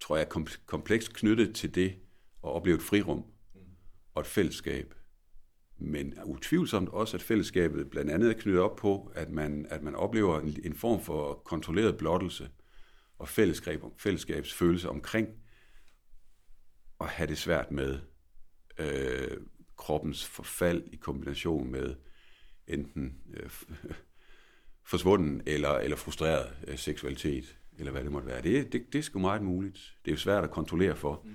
tror 0.00 0.16
jeg, 0.16 0.28
komplekst 0.66 1.14
knyttet 1.14 1.54
til 1.54 1.74
det 1.74 1.90
at 2.44 2.50
opleve 2.50 2.76
et 2.76 2.82
frirum 2.82 3.24
mm. 3.54 3.60
og 4.14 4.20
et 4.20 4.26
fællesskab 4.26 4.94
men 5.80 6.14
utvivlsomt 6.24 6.88
også, 6.88 7.16
at 7.16 7.22
fællesskabet 7.22 7.90
blandt 7.90 8.10
andet 8.10 8.30
er 8.30 8.40
knyttet 8.40 8.62
op 8.62 8.76
på, 8.76 9.12
at 9.14 9.30
man, 9.30 9.66
at 9.70 9.82
man 9.82 9.94
oplever 9.94 10.40
en, 10.40 10.56
en 10.64 10.74
form 10.74 11.00
for 11.00 11.42
kontrolleret 11.44 11.96
blottelse 11.96 12.50
og 13.18 13.28
fællesskab, 13.28 13.82
fællesskabsfølelse 13.98 14.88
omkring 14.88 15.28
at 17.00 17.06
have 17.06 17.26
det 17.26 17.38
svært 17.38 17.70
med 17.70 17.98
øh, 18.78 19.36
kroppens 19.76 20.26
forfald 20.26 20.82
i 20.92 20.96
kombination 20.96 21.70
med 21.70 21.94
enten 22.66 23.14
øh, 23.34 23.50
forsvunden 24.90 25.42
eller, 25.46 25.70
eller 25.70 25.96
frustreret 25.96 26.56
øh, 26.68 26.78
seksualitet, 26.78 27.58
eller 27.78 27.92
hvad 27.92 28.04
det 28.04 28.12
måtte 28.12 28.28
være. 28.28 28.42
Det, 28.42 28.72
det, 28.72 28.92
det 28.92 28.98
er 28.98 29.02
sgu 29.02 29.18
meget 29.18 29.42
muligt. 29.42 29.96
Det 30.04 30.10
er 30.10 30.14
jo 30.14 30.18
svært 30.18 30.44
at 30.44 30.50
kontrollere 30.50 30.96
for, 30.96 31.26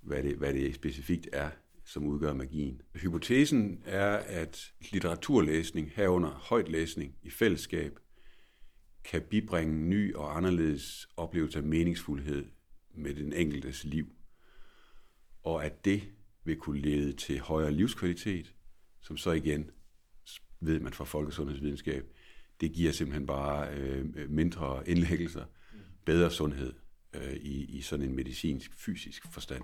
hvad 0.00 0.22
det, 0.22 0.36
hvad 0.36 0.54
det 0.54 0.74
specifikt 0.74 1.28
er, 1.32 1.50
som 1.84 2.06
udgør 2.06 2.32
magien. 2.32 2.82
Hypotesen 2.94 3.82
er, 3.84 4.16
at 4.16 4.72
litteraturlæsning 4.92 5.90
herunder 5.94 6.30
højtlæsning 6.30 7.16
i 7.22 7.30
fællesskab 7.30 7.98
kan 9.04 9.22
bibringe 9.22 9.74
ny 9.74 10.14
og 10.14 10.36
anderledes 10.36 11.08
oplevelse 11.16 11.58
af 11.58 11.64
meningsfuldhed 11.64 12.46
med 12.94 13.14
den 13.14 13.32
enkeltes 13.32 13.84
liv. 13.84 14.06
og 15.42 15.64
at 15.64 15.84
det 15.84 16.02
vil 16.44 16.56
kunne 16.56 16.80
lede 16.80 17.12
til 17.12 17.40
højere 17.40 17.72
livskvalitet, 17.72 18.54
som 19.00 19.16
så 19.16 19.32
igen, 19.32 19.70
ved 20.60 20.80
man 20.80 20.92
fra 20.92 21.04
folkesundhedsvidenskab, 21.04 22.04
det 22.60 22.72
giver 22.72 22.92
simpelthen 22.92 23.26
bare 23.26 23.74
øh, 23.74 24.30
mindre 24.30 24.88
indlæggelser, 24.88 25.44
bedre 26.04 26.30
sundhed 26.30 26.72
øh, 27.14 27.32
i, 27.34 27.64
i 27.64 27.80
sådan 27.80 28.04
en 28.08 28.16
medicinsk, 28.16 28.74
fysisk 28.74 29.32
forstand. 29.32 29.62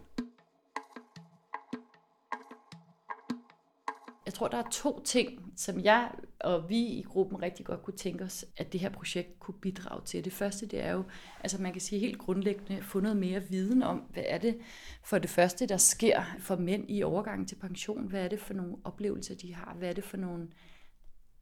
Tror, 4.40 4.48
der 4.48 4.59
er 4.59 4.70
to 4.70 5.03
ting, 5.05 5.53
som 5.57 5.81
jeg 5.81 6.11
og 6.40 6.68
vi 6.68 6.79
i 6.79 7.03
gruppen 7.03 7.42
rigtig 7.42 7.66
godt 7.66 7.83
kunne 7.83 7.96
tænke 7.96 8.24
os, 8.24 8.44
at 8.57 8.72
det 8.72 8.81
her 8.81 8.88
projekt 8.88 9.40
kunne 9.40 9.55
bidrage 9.61 10.03
til. 10.05 10.24
Det 10.24 10.33
første, 10.33 10.66
det 10.66 10.85
er 10.85 10.92
jo, 10.92 11.05
altså 11.40 11.62
man 11.62 11.72
kan 11.72 11.81
sige 11.81 11.98
helt 11.98 12.18
grundlæggende, 12.18 12.83
få 12.83 13.00
noget 13.00 13.16
mere 13.16 13.42
viden 13.42 13.83
om, 13.83 13.98
hvad 13.98 14.22
er 14.26 14.38
det 14.38 14.59
for 15.05 15.18
det 15.18 15.31
første, 15.31 15.66
der 15.66 15.76
sker 15.76 16.22
for 16.38 16.57
mænd 16.57 16.85
i 16.88 17.03
overgangen 17.03 17.46
til 17.46 17.57
pension? 17.57 18.07
Hvad 18.07 18.24
er 18.24 18.29
det 18.29 18.40
for 18.40 18.55
nogle 18.55 18.76
oplevelser, 18.85 19.35
de 19.35 19.55
har? 19.55 19.74
Hvad 19.79 19.88
er 19.88 19.92
det 19.92 20.05
for 20.05 20.16
nogle, 20.16 20.48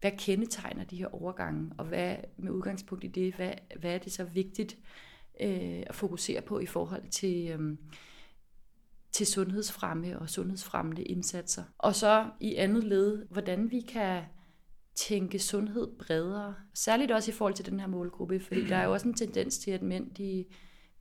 hvad 0.00 0.12
kendetegner 0.18 0.84
de 0.84 0.96
her 0.96 1.14
overgange? 1.14 1.72
Og 1.78 1.84
hvad 1.84 2.16
med 2.36 2.52
udgangspunkt 2.52 3.04
i 3.04 3.08
det, 3.08 3.34
hvad, 3.34 3.52
hvad 3.80 3.94
er 3.94 3.98
det 3.98 4.12
så 4.12 4.24
vigtigt 4.24 4.76
øh, 5.40 5.82
at 5.86 5.94
fokusere 5.94 6.40
på 6.40 6.58
i 6.58 6.66
forhold 6.66 7.08
til... 7.10 7.48
Øh, 7.48 7.76
til 9.12 9.26
sundhedsfremme 9.26 10.18
og 10.18 10.30
sundhedsfremmende 10.30 11.02
indsatser. 11.02 11.64
Og 11.78 11.94
så 11.94 12.30
i 12.40 12.54
andet 12.54 12.84
led, 12.84 13.26
hvordan 13.30 13.70
vi 13.70 13.80
kan 13.80 14.22
tænke 14.94 15.38
sundhed 15.38 15.88
bredere. 15.98 16.54
Særligt 16.74 17.10
også 17.10 17.30
i 17.30 17.34
forhold 17.34 17.54
til 17.54 17.66
den 17.66 17.80
her 17.80 17.86
målgruppe, 17.86 18.40
fordi 18.40 18.66
der 18.66 18.76
er 18.76 18.84
jo 18.84 18.92
også 18.92 19.08
en 19.08 19.14
tendens 19.14 19.58
til, 19.58 19.70
at 19.70 19.82
mænd 19.82 20.14
de 20.14 20.44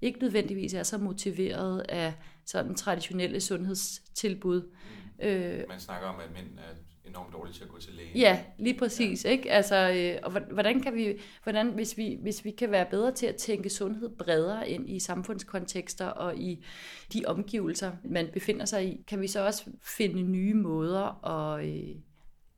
ikke 0.02 0.20
nødvendigvis 0.20 0.74
er 0.74 0.84
så 0.84 0.98
motiveret 0.98 1.80
af 1.90 2.14
sådan 2.46 2.76
traditionelle 2.76 3.42
sundhedstilbud. 3.42 4.74
Øh, 5.22 5.64
Man 5.70 5.80
snakker 5.80 6.08
om, 6.08 6.20
at 6.20 6.32
mænd 6.34 6.58
er 6.58 6.76
enormt 7.10 7.34
dårlige 7.34 7.54
til 7.54 7.64
at 7.64 7.70
gå 7.70 7.78
til 7.78 7.94
læge. 7.94 8.12
Ja, 8.16 8.44
lige 8.58 8.80
præcis. 8.80 9.26
Ja. 9.26 9.30
Ikke? 9.30 9.52
Altså, 9.52 9.76
øh, 9.76 10.20
og 10.24 10.42
hvordan 10.52 10.82
kan 10.82 10.96
vi, 10.96 11.20
hvordan, 11.44 11.68
hvis, 11.68 11.98
vi, 11.98 12.18
hvis 12.22 12.46
vi 12.46 12.52
kan 12.52 12.72
være 12.72 12.86
bedre 12.90 13.12
til 13.12 13.26
at 13.26 13.36
tænke 13.36 13.70
sundhed 13.70 14.10
bredere 14.10 14.70
ind 14.70 14.90
i 14.90 15.00
samfundskontekster 15.00 16.06
og 16.06 16.38
i 16.38 16.66
de 17.14 17.24
omgivelser, 17.26 17.92
man 18.04 18.30
befinder 18.34 18.66
sig 18.66 18.86
i, 18.86 19.04
kan 19.08 19.22
vi 19.22 19.28
så 19.28 19.46
også 19.46 19.64
finde 19.82 20.22
nye 20.22 20.54
måder 20.54 21.26
at, 21.26 21.66
øh, 21.68 21.96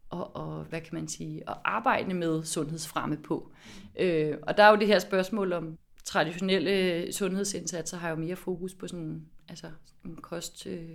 og, 0.10 0.36
og 0.36 0.64
hvad 0.64 0.82
kan 0.82 0.96
man 0.96 1.08
sige, 1.08 1.50
at 1.50 1.56
arbejde 1.64 2.14
med 2.14 2.44
sundhedsfremme 2.44 3.18
på. 3.18 3.52
Øh, 4.00 4.38
og 4.42 4.58
der 4.58 4.64
er 4.64 4.70
jo 4.70 4.76
det 4.76 4.88
her 4.88 5.00
spørgsmål 5.00 5.54
om 5.54 5.78
traditionelle 6.04 7.14
sundhedsindsatser 7.14 7.98
har 7.98 8.10
jo 8.10 8.16
mere 8.16 8.36
fokus 8.36 8.74
på 8.74 8.88
sådan, 8.88 9.26
altså 9.50 9.68
en 10.06 10.16
kost, 10.16 10.68
øh, 10.68 10.90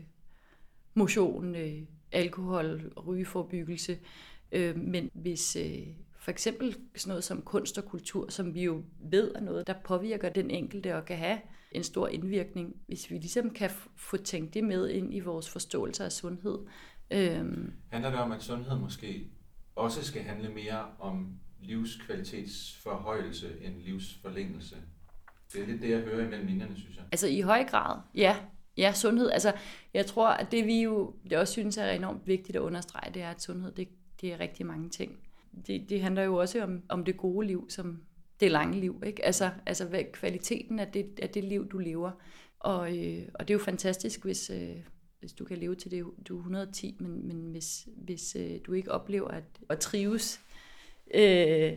motion, 0.95 1.55
øh, 1.55 1.83
alkohol, 2.13 2.93
rygeforbyggelse. 3.07 3.99
Øh, 4.53 4.77
men 4.77 5.11
hvis 5.15 5.57
øh, 5.57 5.87
for 6.19 6.31
eksempel 6.31 6.77
sådan 6.97 7.09
noget 7.09 7.25
som 7.25 7.43
kunst 7.43 7.79
og 7.79 7.85
kultur, 7.85 8.31
som 8.31 8.55
vi 8.55 8.63
jo 8.63 8.83
ved 9.11 9.35
er 9.35 9.41
noget, 9.41 9.67
der 9.67 9.75
påvirker 9.85 10.29
den 10.29 10.51
enkelte 10.51 10.97
og 10.97 11.05
kan 11.05 11.17
have 11.17 11.39
en 11.73 11.83
stor 11.83 12.09
indvirkning, 12.09 12.77
hvis 12.87 13.11
vi 13.11 13.15
ligesom 13.15 13.51
kan 13.51 13.71
få 13.97 14.17
tænkt 14.17 14.55
det 14.55 14.65
med 14.65 14.89
ind 14.89 15.15
i 15.15 15.21
vores 15.21 15.51
forståelse 15.51 16.05
af 16.05 16.13
sundhed. 16.13 16.59
Øhm. 17.11 17.73
Handler 17.91 18.11
det 18.11 18.19
om, 18.19 18.33
at 18.33 18.43
sundhed 18.43 18.79
måske 18.79 19.31
også 19.77 20.05
skal 20.05 20.23
handle 20.23 20.49
mere 20.49 20.87
om 20.99 21.39
livskvalitetsforhøjelse 21.61 23.51
end 23.63 23.83
livsforlængelse? 23.83 24.77
Det 25.53 25.63
er 25.63 25.67
lidt 25.67 25.83
det, 25.83 25.91
jeg 25.91 26.01
hører 26.01 26.27
imellem 26.27 26.47
linjerne, 26.47 26.77
synes 26.77 26.97
jeg. 26.97 27.05
Altså 27.13 27.27
i 27.27 27.41
høj 27.41 27.65
grad, 27.65 28.01
ja. 28.15 28.37
Ja, 28.77 28.93
sundhed. 28.93 29.31
Altså, 29.31 29.53
jeg 29.95 30.07
tror, 30.07 30.29
at 30.29 30.53
det 30.53 30.67
vi 30.67 30.83
jo 30.83 31.15
det 31.31 31.39
også 31.39 31.53
synes 31.53 31.77
er 31.77 31.91
enormt 31.91 32.27
vigtigt 32.27 32.57
at 32.57 32.61
understrege, 32.61 33.15
det 33.15 33.23
er, 33.23 33.31
at 33.31 33.43
sundhed, 33.43 33.73
det, 33.73 33.89
det 34.21 34.33
er 34.33 34.41
rigtig 34.41 34.67
mange 34.67 34.89
ting. 34.89 35.19
Det, 35.67 35.91
det 35.91 36.03
handler 36.03 36.23
jo 36.23 36.37
også 36.37 36.63
om, 36.63 36.83
om 36.89 37.05
det 37.05 37.17
gode 37.17 37.47
liv, 37.47 37.67
som 37.71 38.03
det 38.41 38.51
lange 38.51 38.81
liv. 38.81 39.03
Ikke? 39.07 39.25
Altså, 39.25 39.51
altså 39.67 39.85
hvad, 39.85 40.05
kvaliteten 40.13 40.79
af 40.79 40.89
det, 40.89 41.21
af 41.23 41.29
det 41.31 41.45
liv, 41.45 41.69
du 41.69 41.79
lever. 41.79 42.11
Og, 42.61 42.99
øh, 42.99 43.29
og 43.35 43.49
det 43.49 43.55
er 43.55 43.59
jo 43.59 43.65
fantastisk, 43.65 44.25
hvis, 44.25 44.51
øh, 44.51 44.77
hvis 45.21 45.33
du 45.33 45.45
kan 45.45 45.59
leve 45.59 45.75
til 45.75 45.91
det, 45.91 46.05
du 46.29 46.37
er 46.37 46.41
110, 46.41 46.97
men, 47.01 47.27
men 47.29 47.51
hvis, 47.51 47.89
hvis 47.97 48.37
øh, 48.37 48.59
du 48.67 48.73
ikke 48.73 48.93
oplever 48.93 49.29
at, 49.29 49.45
at 49.69 49.79
trives, 49.79 50.41
øh, 51.15 51.73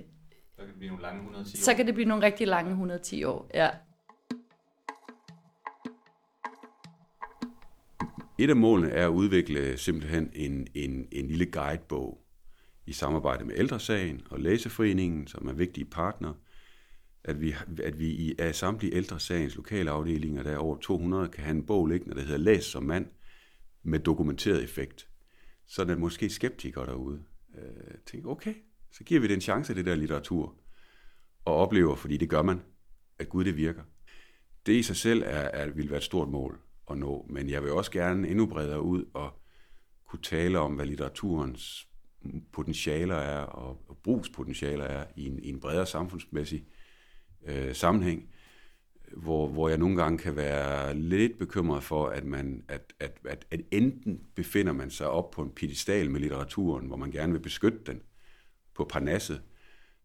så 0.56 0.64
kan 0.64 0.68
det 0.68 0.78
blive 0.78 0.90
nogle 0.90 1.04
lange 1.04 1.20
110 1.20 1.58
år. 1.58 1.64
Så 1.64 1.74
kan 1.74 1.86
det 1.86 1.94
blive 1.94 2.08
nogle 2.08 2.26
rigtig 2.26 2.48
lange 2.48 2.70
110 2.70 3.24
år, 3.24 3.52
ja. 3.54 3.70
Et 8.40 8.50
af 8.50 8.56
målene 8.56 8.90
er 8.90 9.06
at 9.06 9.12
udvikle 9.12 9.78
simpelthen 9.78 10.32
en, 10.34 10.68
en, 10.74 11.08
en 11.12 11.28
lille 11.28 11.46
guidebog 11.46 12.24
i 12.86 12.92
samarbejde 12.94 13.46
med 13.46 13.56
Ældresagen 13.58 14.22
og 14.30 14.40
Læseforeningen, 14.40 15.28
som 15.28 15.48
er 15.48 15.54
vigtige 15.54 15.86
partner, 15.86 16.34
at 17.24 17.42
vi, 17.42 17.56
at 17.84 18.00
vi 18.00 18.08
i 18.08 18.36
af 18.40 18.56
samtlige 18.56 18.96
Ældresagens 18.96 19.56
lokale 19.56 19.92
afdelinger, 19.92 20.44
der 20.44 20.52
er 20.52 20.58
over 20.58 20.78
200, 20.78 21.30
kan 21.30 21.44
have 21.44 21.56
en 21.56 21.66
bog 21.66 21.88
liggende, 21.88 22.16
der 22.16 22.22
hedder 22.22 22.38
Læs 22.38 22.64
som 22.64 22.84
mand, 22.84 23.06
med 23.84 24.00
dokumenteret 24.00 24.64
effekt. 24.64 25.10
Så 25.68 25.82
er 25.82 25.96
måske 25.96 26.30
skeptikere 26.30 26.86
derude 26.86 27.24
øh, 27.58 27.98
tænker, 28.06 28.30
okay, 28.30 28.54
så 28.92 29.04
giver 29.04 29.22
vi 29.22 29.28
det 29.28 29.34
en 29.34 29.42
chance, 29.42 29.76
det 29.76 29.86
der 29.86 29.96
litteratur, 29.96 30.56
og 31.46 31.56
oplever, 31.56 31.96
fordi 31.96 32.18
det 32.18 32.30
gør 32.30 32.42
man, 32.42 32.62
at 33.20 33.30
Gud 33.30 33.46
det 33.46 33.58
virker. 33.58 33.84
Det 34.66 34.74
i 34.74 34.84
sig 34.84 34.96
selv 34.96 35.24
er, 35.26 35.28
er, 35.28 35.70
vil 35.70 35.90
være 35.90 35.98
et 35.98 36.04
stort 36.04 36.30
mål 36.30 36.60
at 36.92 36.98
nå, 36.98 37.26
men 37.30 37.50
jeg 37.50 37.64
vil 37.64 37.72
også 37.72 37.92
gerne 37.92 38.28
endnu 38.28 38.46
bredere 38.46 38.82
ud 38.82 39.06
og 39.14 39.42
kunne 40.08 40.22
tale 40.22 40.60
om, 40.60 40.74
hvad 40.74 40.86
litteraturens 40.86 41.88
potentialer 42.52 43.16
er 43.16 43.42
og, 43.42 43.82
og 43.88 43.98
brugspotentialer 43.98 44.86
er 44.86 45.06
i 45.16 45.26
en, 45.26 45.40
i 45.44 45.50
en 45.50 45.60
bredere 45.60 45.86
samfundsmæssig 45.86 46.66
øh, 47.46 47.76
sammenhæng, 47.76 48.30
hvor, 49.18 49.48
hvor 49.48 49.70
jeg 49.70 49.78
nogle 49.78 49.96
gange 49.96 50.18
kan 50.18 50.36
være 50.36 50.96
lidt 50.96 51.40
bekymret 51.40 51.84
for, 51.84 52.08
at 52.08 52.26
man 52.26 52.64
at, 52.68 52.94
at, 53.00 53.18
at, 53.26 53.46
at 53.52 53.62
enten 53.72 54.22
befinder 54.36 54.74
man 54.74 54.90
sig 54.90 55.10
op 55.10 55.32
på 55.32 55.42
en 55.42 55.52
pedestal 55.52 56.12
med 56.12 56.20
litteraturen, 56.20 56.88
hvor 56.88 56.98
man 56.98 57.12
gerne 57.12 57.34
vil 57.34 57.40
beskytte 57.40 57.80
den 57.86 58.02
på 58.74 58.86
parnasset, 58.86 59.42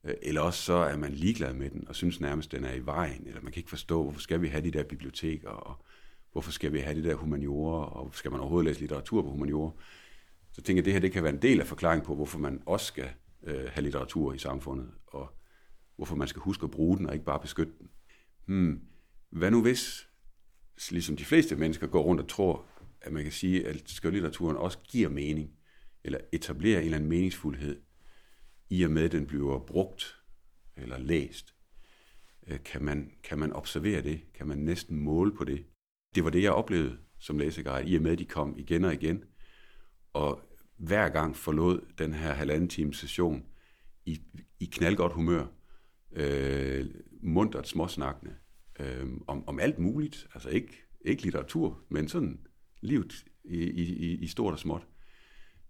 øh, 0.04 0.14
eller 0.22 0.40
også 0.40 0.62
så 0.62 0.74
er 0.74 0.96
man 0.96 1.12
ligeglad 1.12 1.54
med 1.54 1.70
den 1.70 1.88
og 1.88 1.94
synes 1.96 2.20
nærmest, 2.20 2.52
den 2.52 2.64
er 2.64 2.74
i 2.74 2.86
vejen, 2.86 3.26
eller 3.26 3.40
man 3.40 3.52
kan 3.52 3.60
ikke 3.60 3.70
forstå, 3.70 4.02
hvorfor 4.02 4.20
skal 4.20 4.42
vi 4.42 4.48
have 4.48 4.64
de 4.64 4.70
der 4.70 4.84
biblioteker, 4.84 5.48
og 5.48 5.84
hvorfor 6.32 6.52
skal 6.52 6.72
vi 6.72 6.78
have 6.78 6.96
det 6.96 7.04
der 7.04 7.14
humaniora, 7.14 7.84
og 7.84 8.14
skal 8.14 8.30
man 8.30 8.40
overhovedet 8.40 8.66
læse 8.66 8.80
litteratur 8.80 9.22
på 9.22 9.30
humaniora? 9.30 9.70
Så 10.52 10.62
tænker 10.62 10.78
jeg, 10.78 10.82
at 10.82 10.84
det 10.84 10.92
her 10.92 11.00
det 11.00 11.12
kan 11.12 11.22
være 11.22 11.32
en 11.32 11.42
del 11.42 11.60
af 11.60 11.66
forklaringen 11.66 12.06
på, 12.06 12.14
hvorfor 12.14 12.38
man 12.38 12.62
også 12.66 12.86
skal 12.86 13.10
øh, 13.42 13.64
have 13.70 13.82
litteratur 13.82 14.32
i 14.32 14.38
samfundet, 14.38 14.90
og 15.06 15.28
hvorfor 15.96 16.16
man 16.16 16.28
skal 16.28 16.42
huske 16.42 16.64
at 16.64 16.70
bruge 16.70 16.98
den, 16.98 17.06
og 17.06 17.12
ikke 17.12 17.24
bare 17.24 17.40
beskytte 17.40 17.72
den. 17.78 17.88
Hmm. 18.46 18.80
Hvad 19.30 19.50
nu 19.50 19.62
hvis, 19.62 20.08
ligesom 20.90 21.16
de 21.16 21.24
fleste 21.24 21.56
mennesker 21.56 21.86
går 21.86 22.02
rundt 22.02 22.20
og 22.20 22.28
tror, 22.28 22.64
at 23.00 23.12
man 23.12 23.22
kan 23.22 23.32
sige, 23.32 23.66
at 23.66 23.82
skønlitteraturen 23.86 24.56
også 24.56 24.78
giver 24.78 25.08
mening, 25.08 25.50
eller 26.04 26.18
etablerer 26.32 26.78
en 26.78 26.84
eller 26.84 26.96
anden 26.96 27.10
meningsfuldhed, 27.10 27.80
i 28.70 28.82
og 28.82 28.90
med, 28.90 29.04
at 29.04 29.12
den 29.12 29.26
bliver 29.26 29.58
brugt 29.58 30.16
eller 30.76 30.98
læst. 30.98 31.54
Øh, 32.46 32.62
kan 32.64 32.82
man, 32.84 33.12
kan 33.22 33.38
man 33.38 33.52
observere 33.52 34.02
det? 34.02 34.32
Kan 34.34 34.46
man 34.46 34.58
næsten 34.58 34.96
måle 34.96 35.32
på 35.34 35.44
det? 35.44 35.64
Det 36.14 36.24
var 36.24 36.30
det, 36.30 36.42
jeg 36.42 36.52
oplevede 36.52 36.98
som 37.18 37.38
læseguide, 37.38 37.88
i 37.88 37.96
og 37.96 38.02
med, 38.02 38.12
at 38.12 38.18
de 38.18 38.24
kom 38.24 38.54
igen 38.58 38.84
og 38.84 38.94
igen. 38.94 39.24
Og 40.12 40.40
hver 40.76 41.08
gang 41.08 41.36
forlod 41.36 41.80
den 41.98 42.14
her 42.14 42.32
halvanden 42.32 42.68
times 42.68 42.98
session 42.98 43.44
i, 44.06 44.20
i 44.60 44.64
knaldgodt 44.64 45.12
humør, 45.12 45.46
øh, 46.12 46.86
mundret 47.22 47.66
småsnakkende, 47.66 48.34
øh, 48.80 49.06
om, 49.26 49.48
om 49.48 49.60
alt 49.60 49.78
muligt. 49.78 50.28
Altså 50.34 50.48
ikke, 50.48 50.84
ikke 51.04 51.22
litteratur, 51.22 51.80
men 51.88 52.08
sådan 52.08 52.40
livet 52.80 53.24
i, 53.44 53.58
i, 53.58 54.18
i 54.18 54.26
stort 54.26 54.52
og 54.52 54.58
småt. 54.58 54.86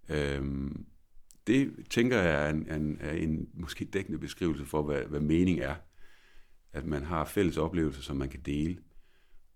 Øh, 0.08 0.70
det 1.46 1.74
tænker 1.90 2.22
jeg 2.22 2.46
er 2.46 2.50
en, 2.50 2.72
en, 2.72 2.98
er 3.00 3.12
en 3.12 3.48
måske 3.54 3.84
dækkende 3.84 4.18
beskrivelse 4.18 4.64
for, 4.64 4.82
hvad, 4.82 5.02
hvad 5.02 5.20
mening 5.20 5.60
er. 5.60 5.74
At 6.72 6.86
man 6.86 7.02
har 7.04 7.24
fælles 7.24 7.56
oplevelser, 7.56 8.02
som 8.02 8.16
man 8.16 8.28
kan 8.28 8.40
dele 8.40 8.78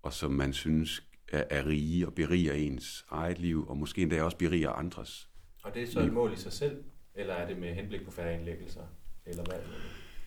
og 0.07 0.13
som 0.13 0.31
man 0.31 0.53
synes 0.53 1.03
er, 1.31 1.43
er 1.49 1.67
rige 1.67 2.07
og 2.07 2.13
beriger 2.13 2.53
ens 2.53 3.05
eget 3.09 3.39
liv, 3.39 3.67
og 3.67 3.77
måske 3.77 4.01
endda 4.01 4.23
også 4.23 4.37
beriger 4.37 4.69
andres. 4.69 5.29
Og 5.63 5.73
det 5.73 5.83
er 5.83 5.87
så 5.87 5.99
et 5.99 6.13
mål 6.13 6.33
i 6.33 6.35
sig 6.35 6.51
selv, 6.51 6.83
eller 7.15 7.33
er 7.33 7.47
det 7.47 7.57
med 7.57 7.73
henblik 7.73 8.05
på 8.05 8.11
færre 8.11 8.35
indlæggelser? 8.35 8.81
Eller 9.25 9.43
hvad, 9.43 9.59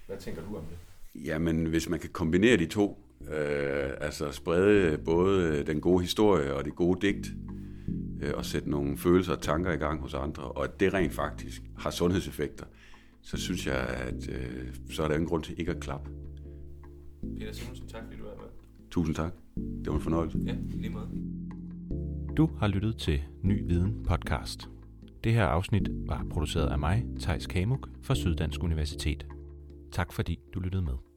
hvad 0.06 0.16
tænker 0.16 0.42
du 0.42 0.56
om 0.56 0.64
det? 0.64 0.78
Jamen, 1.24 1.66
hvis 1.66 1.88
man 1.88 2.00
kan 2.00 2.10
kombinere 2.10 2.56
de 2.56 2.66
to, 2.66 3.06
øh, 3.20 3.90
altså 4.00 4.32
sprede 4.32 4.98
både 4.98 5.64
den 5.66 5.80
gode 5.80 6.02
historie 6.02 6.54
og 6.54 6.64
det 6.64 6.74
gode 6.74 7.06
digt, 7.06 7.26
øh, 8.22 8.32
og 8.34 8.44
sætte 8.44 8.70
nogle 8.70 8.98
følelser 8.98 9.32
og 9.32 9.42
tanker 9.42 9.72
i 9.72 9.76
gang 9.76 10.00
hos 10.00 10.14
andre, 10.14 10.42
og 10.42 10.64
at 10.64 10.80
det 10.80 10.94
rent 10.94 11.12
faktisk 11.12 11.62
har 11.78 11.90
sundhedseffekter, 11.90 12.66
så 13.22 13.36
synes 13.36 13.66
jeg, 13.66 13.78
at 13.78 14.28
øh, 14.28 14.74
så 14.90 15.02
er 15.02 15.08
der 15.08 15.14
ingen 15.14 15.28
grund 15.28 15.42
til 15.42 15.54
ikke 15.58 15.70
at 15.70 15.80
klappe. 15.80 16.10
Peter 17.38 17.52
Simonsen, 17.52 17.88
tak 17.88 18.02
fordi 18.04 18.16
du 18.16 18.24
var 18.24 18.34
med. 18.34 18.48
Tusind 18.90 19.14
tak. 19.14 19.32
Det 19.84 19.86
var 19.86 19.94
en 19.94 20.00
fornøjelse. 20.00 20.38
Ja, 20.46 20.56
lige 20.74 20.90
måde. 20.90 21.08
Du 22.36 22.50
har 22.58 22.68
lyttet 22.68 22.96
til 22.96 23.20
Ny 23.42 23.66
Viden 23.66 24.02
podcast. 24.08 24.70
Det 25.24 25.32
her 25.32 25.44
afsnit 25.46 25.90
var 25.92 26.26
produceret 26.30 26.68
af 26.68 26.78
mig, 26.78 27.04
Tejs 27.18 27.46
Kamuk, 27.46 27.88
fra 28.02 28.14
Syddansk 28.14 28.62
Universitet. 28.62 29.26
Tak 29.92 30.12
fordi 30.12 30.38
du 30.54 30.60
lyttede 30.60 30.82
med. 30.82 31.09